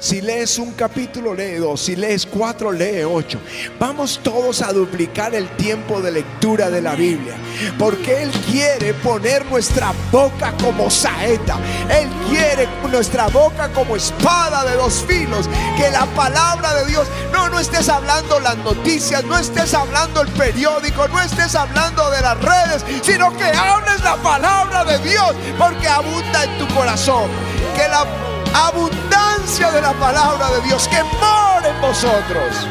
Si 0.00 0.20
lees 0.20 0.58
un 0.58 0.74
capítulo, 0.74 1.34
lee 1.34 1.54
dos. 1.54 1.80
Si 1.80 1.96
lees 1.96 2.24
cuatro, 2.24 2.70
lee 2.70 3.02
ocho. 3.02 3.40
Vamos 3.80 4.20
todos 4.22 4.62
a 4.62 4.72
duplicar 4.72 5.34
el 5.34 5.48
tiempo 5.56 6.00
de 6.00 6.12
lectura 6.12 6.70
de 6.70 6.80
la 6.80 6.94
Biblia. 6.94 7.34
Porque 7.76 8.22
Él 8.22 8.30
quiere 8.48 8.94
poner 8.94 9.44
nuestra 9.46 9.92
boca 10.12 10.54
como 10.62 10.88
saeta. 10.88 11.58
Él 11.90 12.08
quiere 12.30 12.68
nuestra 12.92 13.26
boca 13.26 13.72
como 13.72 13.96
espada 13.96 14.64
de 14.64 14.76
dos 14.76 15.04
filos. 15.04 15.50
Que 15.76 15.90
la 15.90 16.06
palabra 16.14 16.74
de 16.74 16.86
Dios, 16.86 17.08
no, 17.32 17.48
no 17.48 17.58
estés 17.58 17.88
hablando 17.88 18.38
las 18.38 18.56
noticias, 18.58 19.24
no 19.24 19.36
estés 19.36 19.74
hablando 19.74 20.20
el 20.20 20.28
periódico, 20.28 21.08
no 21.08 21.20
estés 21.20 21.56
hablando 21.56 22.08
de 22.10 22.20
las 22.20 22.40
redes, 22.40 22.84
sino 23.02 23.36
que 23.36 23.44
hables 23.44 24.00
la 24.04 24.14
palabra 24.16 24.84
de 24.84 24.98
Dios. 25.00 25.34
Porque 25.58 25.88
abunda 25.88 26.44
en 26.44 26.58
tu 26.58 26.72
corazón. 26.72 27.28
Que 27.74 27.88
la 27.88 28.27
abundancia 28.54 29.70
de 29.70 29.80
la 29.80 29.92
palabra 29.94 30.50
de 30.50 30.62
Dios 30.62 30.88
que 30.88 31.02
mora 31.02 31.68
en 31.68 31.80
vosotros. 31.80 32.66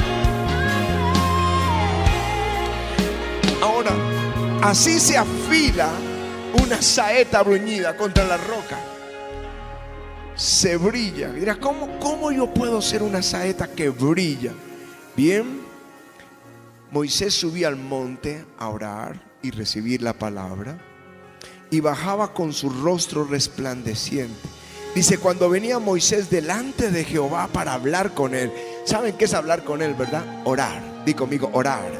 Ahora, 3.62 3.92
así 4.62 5.00
se 5.00 5.18
afila 5.18 5.90
una 6.64 6.82
saeta 6.82 7.42
bruñida 7.44 7.96
contra 7.96 8.26
la 8.26 8.38
roca. 8.38 8.78
Se 10.36 10.78
brilla. 10.78 11.32
Dirá, 11.32 11.56
¿cómo, 11.56 12.00
¿cómo 12.00 12.32
yo 12.32 12.54
puedo 12.54 12.82
ser 12.82 13.02
una 13.02 13.22
saeta 13.22 13.68
que 13.68 13.90
brilla? 13.90 14.54
Bien, 15.16 15.62
Moisés 16.92 17.34
subía 17.34 17.68
al 17.68 17.76
monte 17.76 18.46
a 18.60 18.70
orar 18.70 19.20
y 19.42 19.52
recibir 19.52 20.02
la 20.02 20.14
palabra 20.14 20.78
y 21.70 21.80
bajaba 21.80 22.34
con 22.34 22.54
su 22.54 22.70
rostro 22.70 23.26
resplandeciente 23.26 24.57
Dice, 24.98 25.20
cuando 25.20 25.48
venía 25.48 25.78
Moisés 25.78 26.32
delante 26.32 26.90
de 26.90 27.04
Jehová 27.04 27.48
para 27.54 27.74
hablar 27.74 28.16
con 28.16 28.34
él. 28.34 28.52
¿Saben 28.84 29.16
qué 29.16 29.26
es 29.26 29.36
hablar 29.36 29.64
con 29.64 29.84
él, 29.84 29.94
verdad? 29.94 30.24
Orar. 30.44 31.06
Di 31.06 31.14
conmigo, 31.14 31.52
orar. 31.54 31.92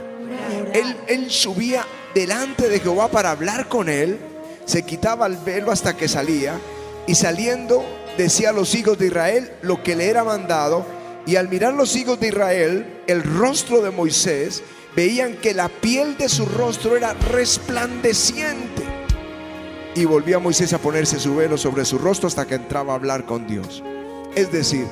Él, 0.74 0.98
él 1.08 1.30
subía 1.30 1.86
delante 2.16 2.68
de 2.68 2.80
Jehová 2.80 3.10
para 3.10 3.30
hablar 3.30 3.68
con 3.70 3.88
él. 3.88 4.18
Se 4.66 4.82
quitaba 4.82 5.28
el 5.28 5.38
velo 5.38 5.72
hasta 5.72 5.96
que 5.96 6.08
salía. 6.08 6.60
Y 7.06 7.14
saliendo 7.14 7.86
decía 8.18 8.50
a 8.50 8.54
los 8.54 8.74
hijos 8.74 8.98
de 8.98 9.06
Israel 9.06 9.52
lo 9.62 9.84
que 9.84 9.96
le 9.96 10.10
era 10.10 10.24
mandado. 10.24 10.84
Y 11.28 11.36
al 11.36 11.50
mirar 11.50 11.76
los 11.76 11.96
hijos 11.96 12.20
de 12.20 12.30
Israel 12.30 13.04
el 13.06 13.22
rostro 13.22 13.84
de 13.84 13.92
Moisés, 13.92 14.64
veían 14.96 15.36
que 15.36 15.54
la 15.54 15.70
piel 15.70 16.18
de 16.18 16.30
su 16.30 16.48
rostro 16.48 16.98
era 16.98 17.14
resplandeciente 17.14 18.87
y 19.98 20.06
volvía 20.06 20.38
Moisés 20.38 20.74
a 20.74 20.78
ponerse 20.78 21.20
su 21.20 21.36
velo 21.36 21.58
sobre 21.58 21.84
su 21.84 21.98
rostro 21.98 22.28
hasta 22.28 22.46
que 22.46 22.54
entraba 22.54 22.94
a 22.94 22.98
hablar 22.98 23.26
con 23.26 23.48
Dios. 23.48 23.84
Es 24.36 24.52
decir, 24.52 24.86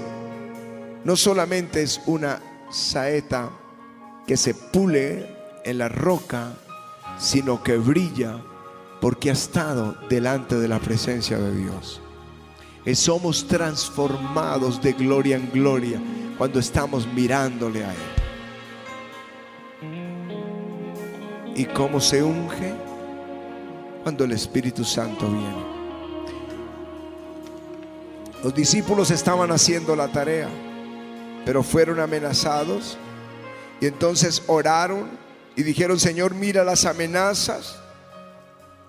no 1.04 1.16
solamente 1.16 1.84
es 1.84 2.02
una 2.08 2.42
saeta 2.72 3.52
que 4.26 4.36
se 4.36 4.56
pule 4.56 5.30
en 5.64 5.78
la 5.78 5.90
roca, 5.90 6.54
sino 7.20 7.62
que 7.62 7.78
brilla 7.78 8.42
porque 9.00 9.30
ha 9.30 9.34
estado 9.34 9.96
delante 10.10 10.56
de 10.56 10.68
la 10.68 10.80
presencia 10.80 11.38
de 11.38 11.56
Dios. 11.56 12.02
Y 12.84 12.96
somos 12.96 13.48
transformados 13.48 14.82
de 14.82 14.94
gloria 14.94 15.36
en 15.36 15.52
gloria 15.52 16.02
cuando 16.40 16.60
estamos 16.60 17.06
mirándole 17.14 17.86
a 17.86 17.92
Él. 17.92 17.98
¿Y 21.56 21.66
cómo 21.66 22.02
se 22.02 22.24
unge? 22.24 22.85
Cuando 24.06 24.24
el 24.24 24.34
Espíritu 24.34 24.84
Santo 24.86 25.28
viene. 25.28 25.66
Los 28.44 28.54
discípulos 28.54 29.10
estaban 29.10 29.50
haciendo 29.50 29.96
la 29.96 30.10
tarea, 30.10 30.48
pero 31.44 31.64
fueron 31.64 32.00
amenazados 32.00 33.00
y 33.82 33.88
entonces 33.88 34.44
oraron 34.46 35.10
y 35.56 35.64
dijeron, 35.64 36.00
Señor, 36.00 36.36
mira 36.36 36.64
las 36.64 36.86
amenazas 36.86 37.78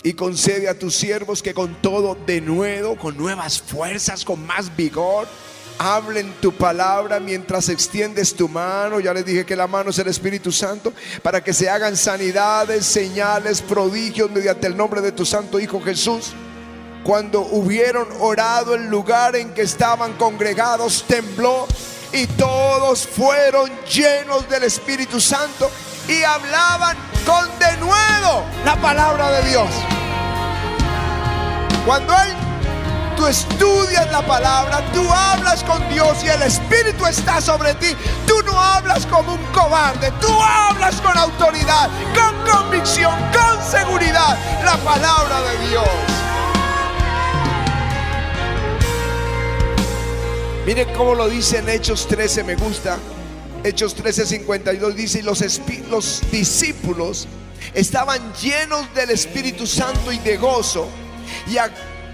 y 0.02 0.12
concede 0.12 0.68
a 0.68 0.78
tus 0.78 0.94
siervos 0.94 1.42
que 1.42 1.54
con 1.54 1.80
todo 1.80 2.14
de 2.26 2.42
nuevo, 2.42 2.98
con 2.98 3.16
nuevas 3.16 3.58
fuerzas, 3.58 4.22
con 4.22 4.46
más 4.46 4.76
vigor, 4.76 5.26
hablen 5.78 6.32
tu 6.40 6.52
palabra 6.52 7.20
mientras 7.20 7.68
extiendes 7.68 8.34
tu 8.34 8.48
mano. 8.48 9.00
Ya 9.00 9.12
les 9.12 9.24
dije 9.24 9.44
que 9.44 9.56
la 9.56 9.66
mano 9.66 9.90
es 9.90 9.98
el 9.98 10.08
Espíritu 10.08 10.52
Santo 10.52 10.92
para 11.22 11.42
que 11.42 11.52
se 11.52 11.68
hagan 11.68 11.96
sanidades, 11.96 12.86
señales, 12.86 13.62
prodigios 13.62 14.30
mediante 14.30 14.66
el 14.66 14.76
nombre 14.76 15.00
de 15.00 15.12
tu 15.12 15.24
Santo 15.24 15.58
Hijo 15.60 15.80
Jesús. 15.80 16.32
Cuando 17.04 17.40
hubieron 17.40 18.08
orado 18.20 18.74
el 18.74 18.86
lugar 18.86 19.36
en 19.36 19.54
que 19.54 19.62
estaban 19.62 20.14
congregados 20.14 21.04
tembló 21.06 21.66
y 22.12 22.26
todos 22.26 23.06
fueron 23.06 23.70
llenos 23.84 24.48
del 24.48 24.64
Espíritu 24.64 25.20
Santo 25.20 25.70
y 26.08 26.22
hablaban 26.22 26.96
con 27.24 27.46
denuedo 27.58 28.44
la 28.64 28.76
palabra 28.80 29.30
de 29.30 29.50
Dios. 29.50 29.68
Cuando 31.84 32.12
él 32.14 32.45
tú 33.16 33.26
estudias 33.26 34.10
la 34.12 34.24
palabra, 34.24 34.84
tú 34.92 35.02
hablas 35.12 35.62
con 35.64 35.86
Dios 35.88 36.22
y 36.22 36.28
el 36.28 36.42
Espíritu 36.42 37.06
está 37.06 37.40
sobre 37.40 37.74
ti, 37.74 37.88
tú 38.26 38.34
no 38.44 38.60
hablas 38.60 39.06
como 39.06 39.34
un 39.34 39.44
cobarde, 39.46 40.12
tú 40.20 40.28
hablas 40.40 41.00
con 41.00 41.16
autoridad, 41.16 41.90
con 42.14 42.54
convicción, 42.54 43.14
con 43.32 43.62
seguridad 43.64 44.38
la 44.64 44.76
palabra 44.78 45.40
de 45.42 45.68
Dios. 45.68 45.88
Miren 50.66 50.92
cómo 50.94 51.14
lo 51.14 51.28
dice 51.28 51.58
en 51.58 51.68
Hechos 51.68 52.06
13, 52.08 52.44
me 52.44 52.56
gusta. 52.56 52.98
Hechos 53.62 53.94
13, 53.94 54.26
52 54.26 54.94
dice, 54.94 55.20
y 55.20 55.22
los, 55.22 55.42
los 55.88 56.22
discípulos 56.30 57.26
estaban 57.72 58.32
llenos 58.34 58.92
del 58.94 59.10
Espíritu 59.10 59.66
Santo 59.66 60.12
y 60.12 60.18
de 60.18 60.36
gozo 60.36 60.88
y 61.48 61.58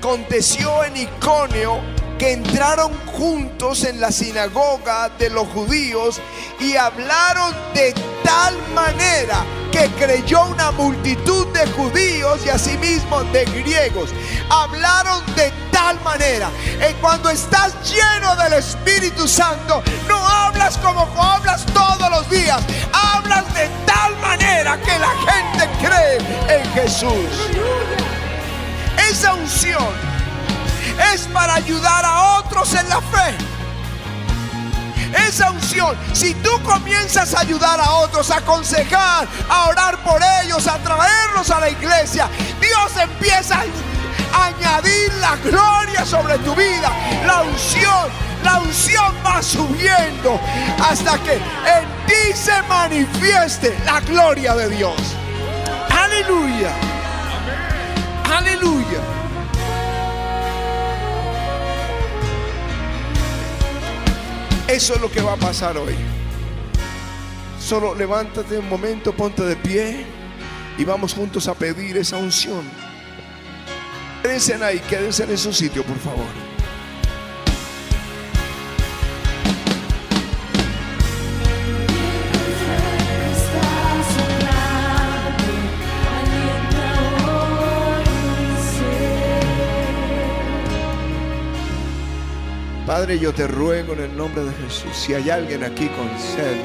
aconteció 0.02 0.82
en 0.82 0.96
Iconio 0.96 1.78
que 2.18 2.32
entraron 2.32 2.92
juntos 3.06 3.84
en 3.84 4.00
la 4.00 4.10
sinagoga 4.10 5.08
de 5.10 5.30
los 5.30 5.46
judíos 5.46 6.20
y 6.58 6.74
hablaron 6.74 7.54
de 7.72 7.94
tal 8.24 8.56
manera 8.74 9.44
que 9.70 9.86
creyó 9.90 10.46
una 10.46 10.72
multitud 10.72 11.46
de 11.52 11.68
judíos 11.68 12.40
y 12.44 12.48
asimismo 12.48 13.22
de 13.32 13.44
griegos. 13.44 14.10
Hablaron 14.50 15.24
de 15.36 15.52
tal 15.70 16.00
manera. 16.00 16.50
Y 16.90 16.92
cuando 16.94 17.30
estás 17.30 17.72
lleno 17.88 18.34
del 18.34 18.54
Espíritu 18.54 19.28
Santo, 19.28 19.84
no 20.08 20.16
hablas 20.16 20.78
como 20.78 21.02
hablas 21.16 21.64
todos 21.66 22.10
los 22.10 22.28
días. 22.28 22.60
Hablas 22.92 23.44
de 23.54 23.68
tal 23.86 24.16
manera 24.18 24.80
que 24.80 24.98
la 24.98 25.14
gente 25.30 25.70
cree 25.80 26.58
en 26.58 26.72
Jesús 26.72 28.11
esa 29.10 29.34
unción 29.34 30.12
es 31.12 31.22
para 31.28 31.54
ayudar 31.54 32.04
a 32.04 32.38
otros 32.38 32.72
en 32.74 32.88
la 32.88 33.00
fe. 33.00 33.36
Esa 35.28 35.50
unción, 35.50 35.96
si 36.12 36.34
tú 36.36 36.50
comienzas 36.62 37.34
a 37.34 37.40
ayudar 37.40 37.78
a 37.80 37.90
otros, 37.96 38.30
a 38.30 38.38
aconsejar, 38.38 39.28
a 39.48 39.68
orar 39.68 39.98
por 40.02 40.20
ellos, 40.42 40.66
a 40.66 40.78
traerlos 40.78 41.50
a 41.50 41.60
la 41.60 41.68
iglesia, 41.68 42.28
Dios 42.60 42.96
empieza 42.96 43.62
a 44.32 44.46
añadir 44.46 45.12
la 45.20 45.36
gloria 45.36 46.06
sobre 46.06 46.38
tu 46.38 46.54
vida, 46.54 46.90
la 47.26 47.42
unción, 47.42 48.08
la 48.42 48.60
unción 48.60 49.14
va 49.24 49.42
subiendo 49.42 50.40
hasta 50.82 51.18
que 51.18 51.34
en 51.34 52.06
ti 52.06 52.34
se 52.34 52.62
manifieste 52.62 53.78
la 53.84 54.00
gloria 54.00 54.54
de 54.54 54.70
Dios. 54.70 54.96
Aleluya. 55.90 56.70
Aleluya. 58.32 59.00
Eso 64.68 64.94
es 64.94 65.00
lo 65.02 65.10
que 65.10 65.20
va 65.20 65.34
a 65.34 65.36
pasar 65.36 65.76
hoy. 65.76 65.94
Solo 67.60 67.94
levántate 67.94 68.58
un 68.58 68.68
momento, 68.68 69.12
ponte 69.12 69.42
de 69.42 69.54
pie 69.56 70.06
y 70.78 70.84
vamos 70.84 71.12
juntos 71.12 71.46
a 71.46 71.54
pedir 71.54 71.98
esa 71.98 72.16
unción. 72.16 72.62
Quédense 74.22 74.54
ahí, 74.64 74.78
quédense 74.88 75.24
en 75.24 75.36
su 75.36 75.52
sitio, 75.52 75.84
por 75.84 75.98
favor. 75.98 76.51
Padre, 93.02 93.18
yo 93.18 93.34
te 93.34 93.48
ruego 93.48 93.94
en 93.94 94.02
el 94.02 94.16
nombre 94.16 94.44
de 94.44 94.52
Jesús, 94.52 94.92
si 94.94 95.12
hay 95.12 95.28
alguien 95.28 95.64
aquí 95.64 95.88
con 95.88 96.08
sed, 96.20 96.56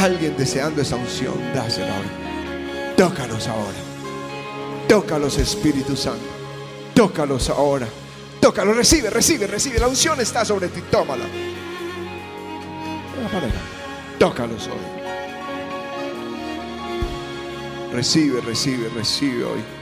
alguien 0.00 0.36
deseando 0.36 0.82
esa 0.82 0.96
unción, 0.96 1.34
dásela 1.54 1.94
ahora. 1.94 2.08
Tócalos 2.96 3.46
ahora. 3.46 3.78
Tócalos, 4.88 5.38
Espíritu 5.38 5.94
Santo. 5.94 6.24
Tócalos 6.92 7.50
ahora. 7.50 7.86
Tócalos, 8.40 8.76
recibe, 8.76 9.10
recibe, 9.10 9.46
recibe. 9.46 9.78
La 9.78 9.86
unción 9.86 10.20
está 10.20 10.44
sobre 10.44 10.66
ti, 10.66 10.80
tómala. 10.90 11.26
Tócalos 14.18 14.66
hoy. 14.66 14.72
Recibe, 17.92 18.40
recibe, 18.40 18.88
recibe 18.88 19.44
hoy. 19.44 19.77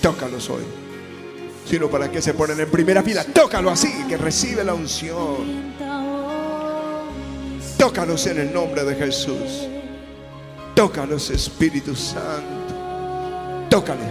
Tócalos 0.00 0.48
hoy. 0.50 0.62
Sino 1.66 1.88
para 1.88 2.10
que 2.10 2.22
se 2.22 2.34
ponen 2.34 2.58
en 2.60 2.70
primera 2.70 3.02
fila. 3.02 3.24
Tócalo 3.24 3.70
así, 3.70 3.92
que 4.08 4.16
recibe 4.16 4.64
la 4.64 4.74
unción. 4.74 5.74
Tócalos 7.76 8.26
en 8.26 8.40
el 8.40 8.52
nombre 8.52 8.84
de 8.84 8.94
Jesús. 8.94 9.68
Tócalos, 10.74 11.30
Espíritu 11.30 11.94
Santo. 11.94 13.66
Tócale. 13.68 14.02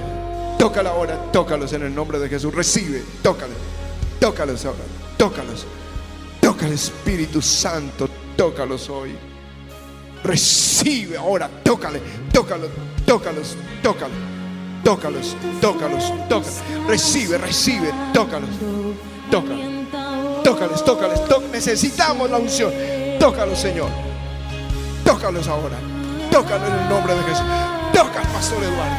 Tócalo 0.59 0.89
ahora. 0.89 1.31
Tócalos 1.31 1.73
en 1.73 1.83
el 1.83 1.95
nombre 1.95 2.19
de 2.19 2.29
Jesús. 2.29 2.53
Recibe. 2.53 3.03
Tócale. 3.21 3.53
Tócalos 4.19 4.65
ahora. 4.65 4.83
Tócalos. 5.17 5.65
Tócale, 6.39 6.75
Espíritu 6.75 7.41
Santo. 7.41 8.09
Tócalos 8.35 8.89
hoy. 8.89 9.15
Recibe 10.23 11.17
ahora. 11.17 11.49
Tócale. 11.63 12.01
Tócalos. 12.31 12.69
Tócalos. 13.05 13.55
Tócalos. 13.81 14.36
Tócalos, 14.83 15.35
tócalos, 15.61 16.13
tócalos. 16.29 16.61
Recibe, 16.87 17.37
recibe, 17.37 17.91
tócalos. 18.13 18.49
Tócalos. 19.29 19.65
Tócalos, 20.43 20.85
tócalos. 20.85 21.19
Necesitamos 21.51 22.29
la 22.29 22.37
unción. 22.37 22.71
Tócalos, 23.19 23.59
Señor. 23.59 23.89
Tócalos 25.03 25.47
ahora. 25.47 25.77
Tócalos 26.31 26.69
en 26.69 26.75
el 26.75 26.89
nombre 26.89 27.15
de 27.15 27.23
Jesús. 27.23 27.45
Toca 27.93 28.21
pastor 28.33 28.63
Eduardo. 28.63 28.95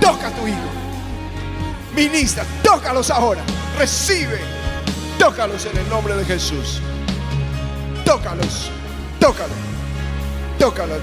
Toca 0.00 0.28
a 0.28 0.30
tu 0.32 0.46
hijo. 0.46 0.58
Ministra, 1.94 2.44
tócalos 2.62 3.10
ahora. 3.10 3.40
Recibe. 3.78 4.40
Tócalos 5.18 5.66
en 5.66 5.78
el 5.78 5.88
nombre 5.88 6.14
de 6.16 6.24
Jesús. 6.24 6.80
Tócalos. 8.04 8.70
Tócalos. 9.18 9.56
Tócalos. 10.58 10.98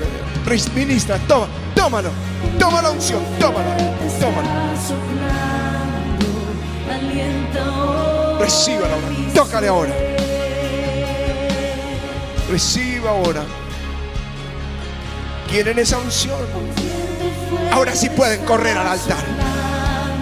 Ministra, 0.76 1.18
toma, 1.28 1.48
tómalo. 1.76 2.10
Toma 2.58 2.82
la 2.82 2.92
unción, 2.92 3.24
tómala, 3.40 3.76
tómala. 4.30 4.50
Recíbala 8.40 8.94
ahora, 8.94 9.08
tócale 9.34 9.68
ahora. 9.68 9.94
Reciba 12.50 13.10
ahora. 13.12 13.44
¿Quieren 15.50 15.80
esa 15.80 15.98
unción? 15.98 16.40
Ahora 17.72 17.96
sí 17.96 18.10
pueden 18.10 18.44
correr 18.46 18.78
al 18.78 18.88
altar. 18.88 19.24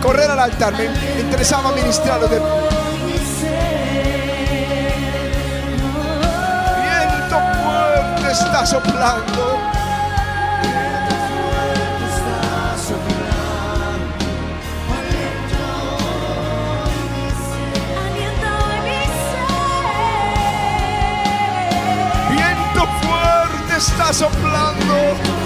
Correr 0.01 0.29
al 0.31 0.39
altar. 0.39 0.73
Me, 0.73 0.85
interesaba 1.21 1.71
ministrarlo 1.71 2.27
de 2.27 2.39
viento 6.81 7.37
fuerte 7.63 8.31
está 8.31 8.65
soplando. 8.65 9.76
Está 23.77 24.11
soplando. 24.11 25.36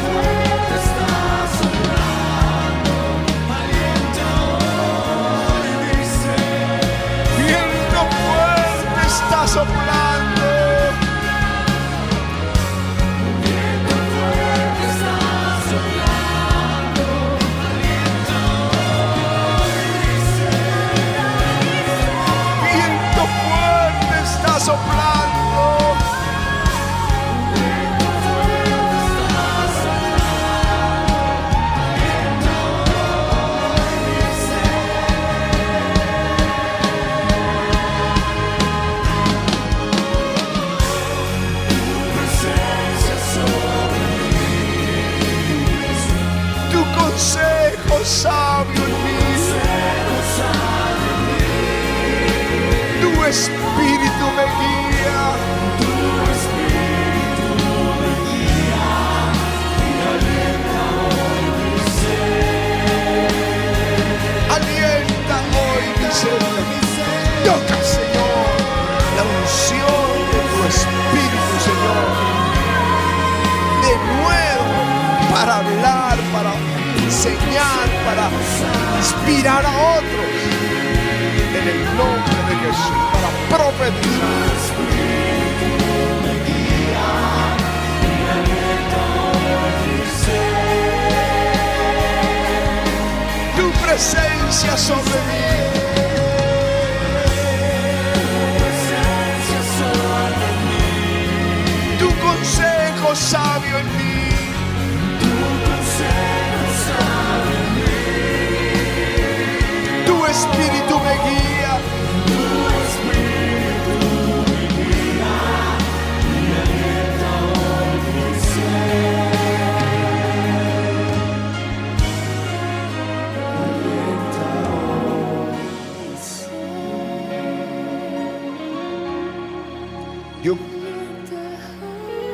Enseñar, 77.22 77.88
para 78.04 78.30
inspirar 78.98 79.64
a 79.64 79.74
otros. 79.98 80.30
En 81.54 81.68
el 81.68 81.86
nombre 81.96 82.38
de 82.50 82.56
Jesús, 82.66 83.02
para 83.14 83.30
profetizar. 83.58 84.52
Tu 93.56 93.72
presencia 93.86 94.78
sobre 94.78 95.20
mí. 95.28 95.46
Tu 102.00 102.10
consejo 102.20 103.16
sabio 103.16 103.78
en 103.78 103.98
mí. 103.98 104.11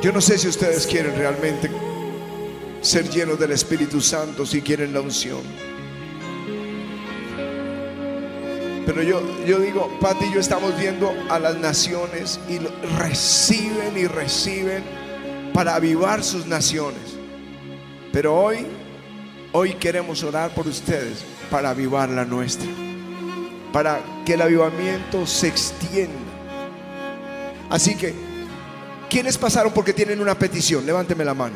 Yo 0.02 0.12
no 0.12 0.22
sé 0.22 0.38
si 0.38 0.48
ustedes 0.48 0.86
quieren 0.86 1.16
realmente 1.16 1.72
ser 2.82 3.10
llenos 3.10 3.40
del 3.40 3.52
Espíritu 3.52 4.00
Santo, 4.00 4.46
si 4.46 4.62
quieren 4.62 4.94
la 4.94 5.02
unción. 5.02 5.42
Pero 8.86 9.02
yo, 9.02 9.22
yo 9.46 9.60
digo, 9.60 9.90
Pati 10.00 10.26
y 10.26 10.34
yo 10.34 10.40
estamos 10.40 10.78
viendo 10.78 11.12
a 11.30 11.40
las 11.40 11.58
naciones 11.58 12.40
y 12.48 12.60
reciben 12.98 13.98
y 13.98 14.06
reciben 14.06 14.84
para 15.54 15.76
avivar 15.76 16.24
sus 16.24 16.46
naciones. 16.46 17.18
Pero 18.14 18.36
hoy, 18.36 18.68
hoy 19.52 19.74
queremos 19.74 20.24
orar 20.24 20.52
por 20.54 20.68
ustedes 20.68 21.26
para 21.50 21.72
avivar 21.72 22.08
la 22.10 22.24
nuestra. 22.24 22.70
Para 23.74 24.00
que 24.26 24.36
el 24.36 24.42
avivamiento 24.42 25.26
se 25.26 25.48
extienda. 25.48 26.14
Así 27.70 27.96
que, 27.96 28.27
¿quiénes 29.10 29.38
pasaron 29.38 29.74
porque 29.74 29.94
tienen 29.94 30.22
una 30.22 30.38
petición? 30.38 30.86
Levánteme 30.86 31.26
la 31.26 31.34
mano. 31.34 31.56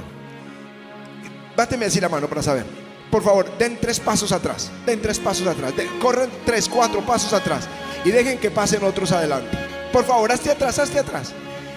Báteme 1.55 1.85
así 1.85 1.99
la 1.99 2.09
mano 2.09 2.27
para 2.27 2.41
saber. 2.41 2.65
Por 3.11 3.23
favor, 3.23 3.57
den 3.57 3.77
tres 3.79 3.99
pasos 3.99 4.31
atrás. 4.31 4.71
Den 4.85 5.01
tres 5.01 5.19
pasos 5.19 5.45
atrás. 5.45 5.73
corren 6.01 6.29
tres, 6.45 6.69
cuatro 6.69 7.01
pasos 7.05 7.33
atrás. 7.33 7.67
Y 8.05 8.11
dejen 8.11 8.39
que 8.39 8.49
pasen 8.49 8.83
otros 8.83 9.11
adelante. 9.11 9.57
Por 9.91 10.05
favor, 10.05 10.31
hazte 10.31 10.49
atrás, 10.49 10.79
hazte 10.79 10.99
atrás. 10.99 11.33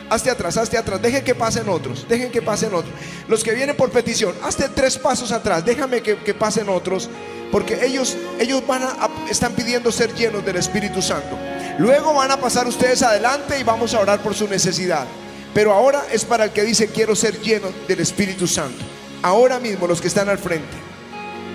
Hazte 0.09 0.31
atrás, 0.31 0.57
hazte 0.57 0.79
atrás. 0.79 1.03
Dejen 1.03 1.25
que 1.25 1.35
pasen 1.35 1.69
otros. 1.69 2.07
Dejen 2.09 2.31
que 2.31 2.41
pasen 2.41 2.73
otros. 2.73 2.95
Los 3.27 3.43
que 3.43 3.53
vienen 3.53 3.77
por 3.77 3.91
petición, 3.91 4.33
hazte 4.45 4.69
tres 4.69 4.97
pasos 4.97 5.33
atrás. 5.33 5.65
Déjame 5.65 6.03
que, 6.03 6.35
pasen 6.35 6.69
otros. 6.69 7.11
Porque 7.51 7.85
ellos, 7.85 8.17
ellos 8.39 8.65
van 8.67 8.83
a, 8.83 9.09
están 9.29 9.53
pidiendo 9.53 9.91
ser 9.91 10.15
llenos 10.15 10.45
del 10.45 10.57
Espíritu 10.57 11.03
Santo. 11.03 11.37
Luego 11.79 12.15
van 12.15 12.31
a 12.31 12.37
pasar 12.37 12.67
ustedes 12.67 13.03
adelante 13.03 13.59
y 13.59 13.65
vamos 13.65 13.93
a 13.95 14.01
orar 14.01 14.21
por 14.23 14.35
su 14.35 14.47
necesidad. 14.49 15.07
Pero 15.55 15.73
ahora 15.73 16.05
es 16.11 16.25
para 16.25 16.45
el 16.45 16.51
que 16.51 16.65
dice 16.65 16.89
quiero 16.89 17.15
ser 17.15 17.41
lleno 17.41 17.69
del 17.87 18.01
Espíritu 18.01 18.47
Santo. 18.47 18.85
Ahora 19.23 19.61
mismo 19.61 19.87
los 19.87 20.01
que 20.01 20.09
están 20.09 20.29
al 20.29 20.39
frente. 20.39 20.77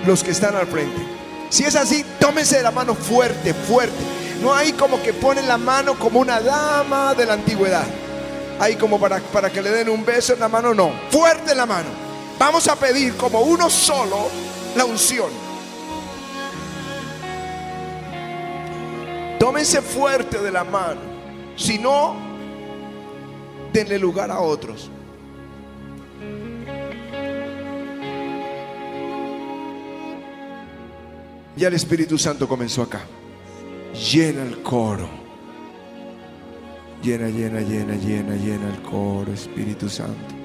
Los 0.08 0.24
que 0.24 0.32
están 0.32 0.56
al 0.56 0.66
frente. 0.68 1.02
Si 1.50 1.66
es 1.66 1.76
así, 1.76 2.06
tómense 2.20 2.58
de 2.58 2.64
la 2.64 2.72
mano 2.72 2.96
fuerte, 2.96 3.54
fuerte. 3.54 3.98
No 4.42 4.56
hay 4.56 4.72
como 4.72 5.04
que 5.04 5.12
ponen 5.14 5.48
la 5.48 5.58
mano 5.58 6.00
como 6.00 6.20
una 6.20 6.40
dama 6.40 7.14
de 7.14 7.26
la 7.26 7.34
antigüedad. 7.34 7.86
Hay 8.60 8.76
como 8.78 9.00
para, 9.00 9.20
para 9.20 9.50
que 9.50 9.62
le 9.62 9.70
den 9.70 9.90
un 9.90 10.06
beso 10.06 10.34
en 10.34 10.40
la 10.40 10.48
mano, 10.48 10.74
no. 10.74 10.92
Fuerte 11.10 11.54
la 11.54 11.66
mano. 11.66 11.90
Vamos 12.38 12.68
a 12.70 12.76
pedir 12.78 13.18
como 13.18 13.42
uno 13.42 13.70
solo 13.70 14.30
la 14.76 14.86
unción. 14.86 15.30
Tómense 19.38 19.82
fuerte 19.82 20.40
de 20.40 20.52
la 20.52 20.64
mano. 20.64 21.02
Si 21.58 21.78
no, 21.78 22.29
denle 23.74 24.00
lugar 24.00 24.32
a 24.32 24.40
otros. 24.40 24.90
Ya 31.56 31.68
el 31.68 31.74
Espíritu 31.74 32.18
Santo 32.18 32.48
comenzó 32.48 32.84
acá. 32.84 33.02
Llena 34.12 34.44
el 34.44 34.62
coro. 34.64 35.10
Llena, 37.04 37.28
llena, 37.28 37.62
llena, 37.62 37.96
llena, 37.96 38.36
llena 38.36 38.70
el 38.70 38.82
coro, 38.82 39.34
Espíritu 39.34 39.90
Santo. 39.90 40.36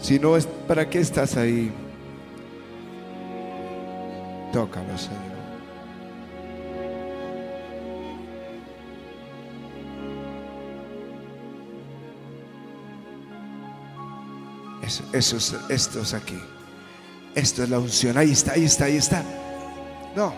Si 0.00 0.18
no 0.18 0.36
es, 0.36 0.46
¿para 0.46 0.90
qué 0.90 0.98
estás 0.98 1.36
ahí? 1.36 1.70
Tócalo, 4.52 4.98
Señor. 4.98 5.31
Eso, 14.82 15.04
es, 15.36 15.54
esto 15.68 16.00
es 16.00 16.12
aquí. 16.12 16.38
Esto 17.34 17.62
es 17.62 17.70
la 17.70 17.78
unción. 17.78 18.18
Ahí 18.18 18.32
está, 18.32 18.52
ahí 18.52 18.64
está, 18.64 18.86
ahí 18.86 18.96
está. 18.96 19.24
No. 20.14 20.34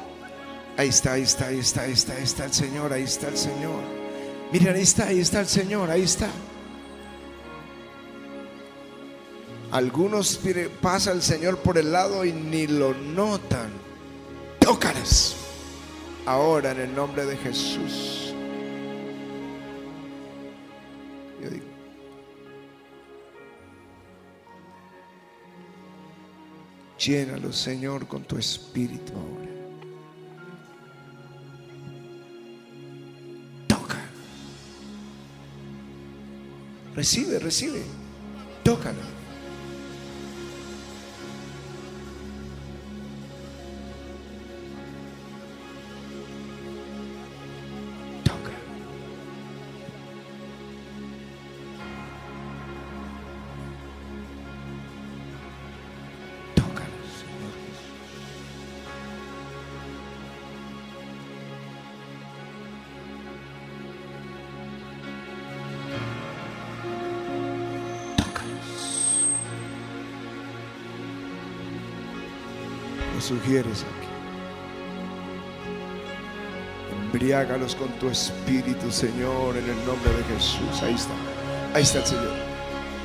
Ahí 0.77 0.89
está, 0.89 1.13
ahí 1.13 1.23
está, 1.23 1.47
ahí 1.47 1.59
está, 1.59 1.83
ahí 1.83 1.93
está, 1.93 2.15
ahí 2.15 2.25
está 2.25 2.45
el 2.45 2.53
Señor, 2.53 2.93
ahí 2.93 3.05
está 3.05 3.29
el 3.29 3.37
Señor. 3.37 3.83
Miren, 4.53 4.75
ahí 4.75 4.83
está, 4.83 5.07
ahí 5.07 5.21
está 5.21 5.41
el 5.41 5.47
Señor, 5.47 5.91
ahí 5.91 6.03
está. 6.03 6.29
Algunos 9.71 10.41
pasa 10.81 11.11
el 11.11 11.23
Señor 11.23 11.59
por 11.59 11.79
el 11.79 11.91
lado 11.91 12.25
y 12.25 12.33
ni 12.33 12.67
lo 12.67 12.95
notan. 12.95 13.71
Tócales. 14.61 15.35
Ahora 16.27 16.71
en 16.73 16.81
el 16.81 16.95
nombre 16.95 17.27
de 17.27 17.37
Jesús. 17.37 18.24
Llénalo, 27.05 27.53
Señor, 27.53 28.07
con 28.09 28.25
tu 28.25 28.39
espíritu 28.39 29.13
ahora. 29.13 29.51
Toca. 33.67 34.01
Recibe, 36.95 37.39
recibe. 37.39 37.83
Tócalo. 38.63 39.14
Sugieres 73.25 73.83
aquí. 73.83 74.09
Embriágalos 77.07 77.75
con 77.75 77.89
tu 77.99 78.09
espíritu, 78.09 78.91
Señor, 78.91 79.57
en 79.57 79.65
el 79.65 79.87
nombre 79.87 80.13
de 80.13 80.25
Jesús. 80.35 80.83
Ahí 80.83 80.95
está. 80.95 81.15
Ahí 81.75 81.83
está 81.83 81.99
el 81.99 82.07
Señor. 82.07 82.33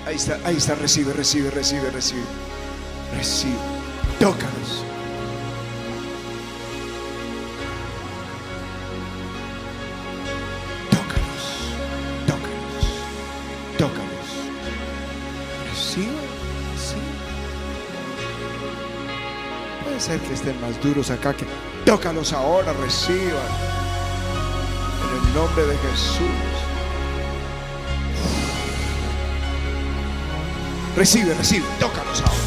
Ahí 0.05 0.15
está, 0.15 0.39
ahí 0.43 0.57
está. 0.57 0.75
Recibe, 0.75 1.13
recibe, 1.13 1.49
recibe, 1.51 1.89
recibe. 1.91 2.23
Recibe. 3.15 3.57
Tócalos. 4.19 4.88
Que 20.17 20.33
estén 20.33 20.59
más 20.59 20.81
duros 20.81 21.11
acá, 21.11 21.33
que 21.33 21.45
tócalos 21.85 22.33
ahora, 22.33 22.73
reciban. 22.73 23.51
En 25.03 25.27
el 25.27 25.33
nombre 25.35 25.65
de 25.67 25.77
Jesús. 25.77 26.49
Recibe, 30.95 31.33
recibe, 31.35 31.65
tócalos 31.79 32.21
ahora. 32.21 32.38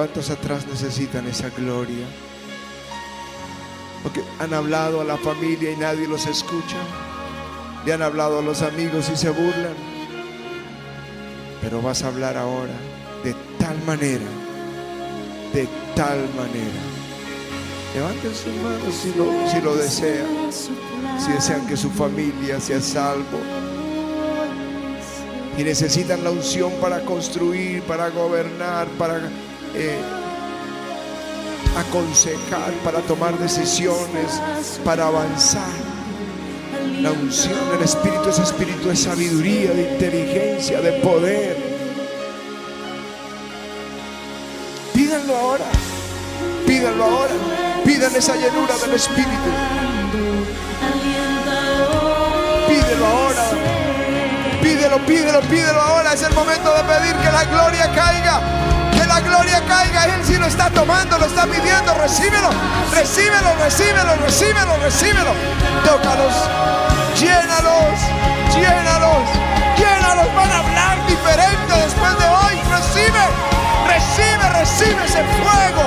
¿Cuántos 0.00 0.30
atrás 0.30 0.66
necesitan 0.66 1.26
esa 1.26 1.50
gloria? 1.50 2.06
Porque 4.02 4.22
han 4.38 4.54
hablado 4.54 5.02
a 5.02 5.04
la 5.04 5.18
familia 5.18 5.72
y 5.72 5.76
nadie 5.76 6.08
los 6.08 6.24
escucha. 6.26 6.78
Le 7.84 7.92
han 7.92 8.00
hablado 8.00 8.38
a 8.38 8.42
los 8.42 8.62
amigos 8.62 9.10
y 9.12 9.16
se 9.18 9.28
burlan. 9.28 9.74
Pero 11.60 11.82
vas 11.82 12.02
a 12.02 12.06
hablar 12.06 12.38
ahora 12.38 12.72
de 13.22 13.34
tal 13.58 13.76
manera, 13.84 14.24
de 15.52 15.68
tal 15.94 16.16
manera. 16.34 16.80
Levanten 17.94 18.34
sus 18.34 18.54
manos 18.54 18.94
si 18.94 19.12
lo, 19.12 19.50
si 19.50 19.60
lo 19.60 19.76
desean. 19.76 20.50
Si 21.18 21.30
desean 21.30 21.66
que 21.66 21.76
su 21.76 21.90
familia 21.90 22.58
sea 22.58 22.80
salvo 22.80 23.38
y 25.58 25.62
necesitan 25.62 26.24
la 26.24 26.30
unción 26.30 26.72
para 26.80 27.00
construir, 27.04 27.82
para 27.82 28.08
gobernar, 28.08 28.88
para 28.96 29.20
eh, 29.74 30.00
aconsejar, 31.76 32.72
para 32.84 33.00
tomar 33.00 33.38
decisiones, 33.38 34.40
para 34.84 35.06
avanzar. 35.06 35.90
La 37.00 37.12
unción 37.12 37.70
del 37.70 37.82
Espíritu 37.82 38.28
es 38.28 38.38
espíritu 38.38 38.88
de 38.88 38.96
sabiduría, 38.96 39.72
de 39.72 39.92
inteligencia, 39.92 40.80
de 40.80 40.92
poder. 41.00 41.56
Pídanlo 44.92 45.36
ahora, 45.36 45.64
pídanlo 46.66 47.04
ahora, 47.04 47.32
pidan 47.84 48.14
esa 48.14 48.34
llenura 48.36 48.76
del 48.78 48.94
Espíritu. 48.94 49.50
Pídelo 52.68 53.06
ahora, 53.06 53.44
pídelo, 54.62 54.98
pídelo, 55.06 55.40
pídelo 55.42 55.80
ahora. 55.80 56.12
Es 56.12 56.22
el 56.22 56.34
momento 56.34 56.74
de 56.74 56.82
pedir 56.84 57.16
que 57.16 57.32
la 57.32 57.44
gloria 57.44 57.92
caiga 57.94 58.40
la 59.20 59.28
gloria 59.28 59.62
caiga. 59.66 60.04
Él 60.04 60.24
si 60.24 60.36
lo 60.36 60.46
está 60.46 60.70
tomando, 60.70 61.18
lo 61.18 61.26
está 61.26 61.46
pidiendo. 61.46 61.94
Recíbelo, 61.94 62.50
recíbelo, 62.92 63.54
recíbelo, 63.56 64.16
recíbelo, 64.16 64.76
recíbelo. 64.82 65.32
Tócalos, 65.84 66.34
llénalos, 67.18 68.00
llénalos, 68.54 69.28
llénalos. 69.76 70.34
Van 70.34 70.50
a 70.50 70.58
hablar 70.58 71.06
diferente 71.06 71.72
después 71.84 72.18
de 72.18 72.26
hoy. 72.26 72.60
Recibe, 72.70 73.22
recibe, 73.86 74.48
recibe 74.58 75.04
ese 75.04 75.24
fuego. 75.38 75.84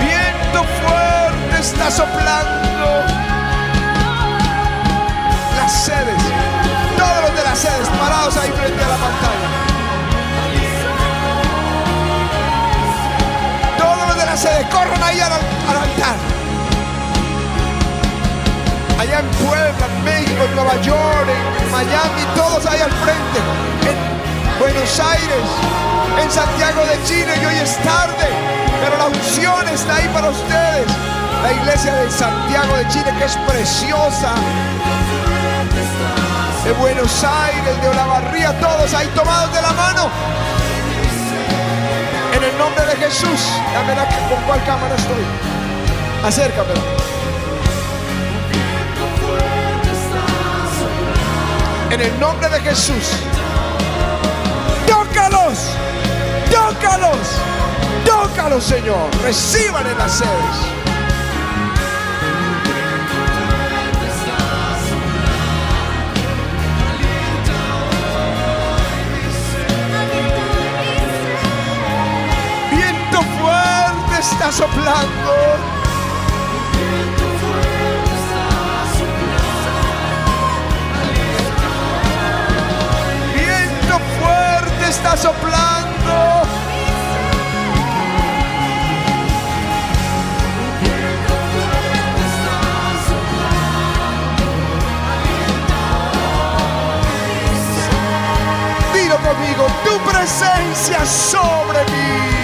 Viento 0.00 0.64
fuerte 0.82 1.60
está 1.60 1.90
soplando 1.90 2.50
sedes, 5.70 6.14
todos 6.16 6.19
sedes 7.60 7.88
parados 7.90 8.34
ahí 8.38 8.50
frente 8.52 8.82
a 8.82 8.88
la 8.88 8.96
pantalla. 8.96 9.48
Todos 13.76 14.08
los 14.08 14.16
de 14.16 14.24
las 14.24 14.40
sedes, 14.40 14.66
corran 14.72 15.02
ahí 15.02 15.20
al, 15.20 15.32
altar. 15.32 16.16
Allá 18.98 19.18
en 19.18 19.28
Puebla, 19.44 19.86
en 19.86 20.04
México, 20.04 20.42
en 20.48 20.54
Nueva 20.54 20.80
York, 20.80 21.28
en 21.60 21.70
Miami, 21.70 22.22
todos 22.34 22.64
ahí 22.64 22.80
al 22.80 22.92
frente. 23.04 23.38
En 23.90 24.58
Buenos 24.58 24.98
Aires, 24.98 25.44
en 26.18 26.30
Santiago 26.30 26.80
de 26.86 27.04
Chile, 27.04 27.32
y 27.42 27.44
hoy 27.44 27.56
es 27.56 27.76
tarde, 27.82 28.28
pero 28.82 28.96
la 28.96 29.06
unción 29.08 29.68
está 29.68 29.96
ahí 29.96 30.08
para 30.14 30.30
ustedes. 30.30 30.86
La 31.42 31.52
iglesia 31.52 31.94
de 31.94 32.10
Santiago 32.10 32.74
de 32.78 32.88
Chile, 32.88 33.14
que 33.18 33.24
es 33.26 33.36
preciosa, 33.46 34.32
de 36.64 36.72
Buenos 36.72 37.24
Aires, 37.24 37.80
de 37.80 37.88
Olavarría, 37.88 38.58
todos 38.60 38.92
ahí 38.92 39.06
tomados 39.14 39.52
de 39.54 39.62
la 39.62 39.72
mano. 39.72 40.10
En 42.34 42.42
el 42.42 42.58
nombre 42.58 42.84
de 42.84 42.96
Jesús. 42.96 43.40
Dame 43.72 43.94
la, 43.94 44.04
con 44.28 44.42
cuál 44.46 44.62
cámara 44.64 44.94
estoy. 44.94 45.24
Acércame. 46.24 46.74
En 51.90 52.00
el 52.00 52.20
nombre 52.20 52.48
de 52.48 52.60
Jesús. 52.60 53.10
Tócalos. 54.86 55.58
Tócalos. 56.50 57.18
Tócalos, 58.04 58.64
Señor. 58.64 59.08
Reciban 59.22 59.86
en 59.86 59.98
las 59.98 60.12
sedes. 60.12 60.79
Está 74.20 74.52
soplando. 74.52 75.32
Viento 83.34 83.98
fuerte 84.18 84.88
está 84.90 85.16
soplando. 85.16 86.42
Dilo 98.92 99.16
conmigo, 99.16 99.66
tu 99.82 99.98
presencia 100.10 101.06
sobre 101.06 101.84
mí. 101.84 102.39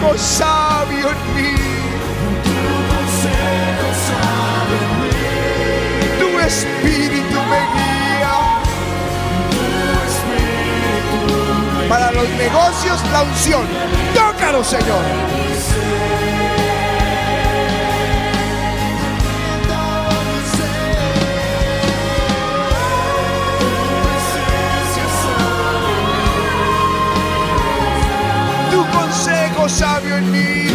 Consejo 0.00 0.18
sabio 0.18 1.10
en 1.10 1.34
mí. 1.36 1.54
Tu 6.18 6.38
espíritu 6.40 7.38
me 7.50 7.60
guía. 7.74 8.36
Para 11.88 12.12
los 12.12 12.28
negocios, 12.30 13.00
la 13.12 13.22
unción. 13.22 13.66
Tócalo, 14.14 14.64
Señor. 14.64 15.49
Sabio 29.70 30.16
en 30.16 30.32
mí. 30.32 30.66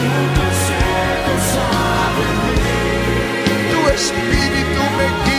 Tu 3.71 3.89
espíritu 3.89 4.83
me 4.97 5.25
guía. 5.25 5.34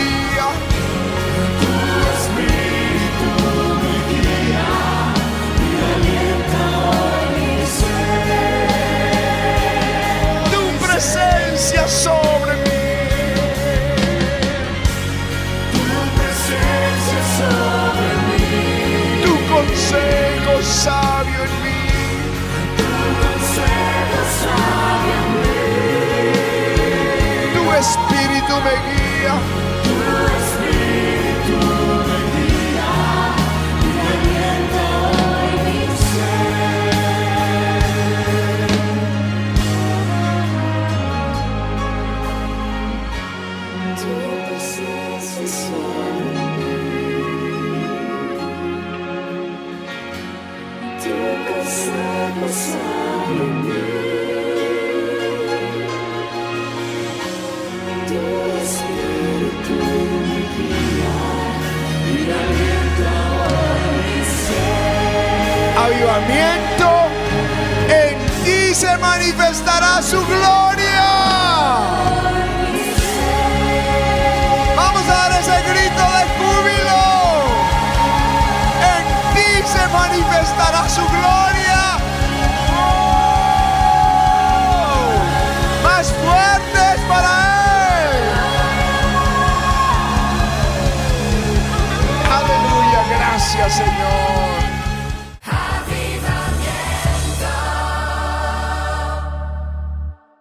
Espíritu 28.47 28.61
me 28.61 28.71
guía. 28.71 29.66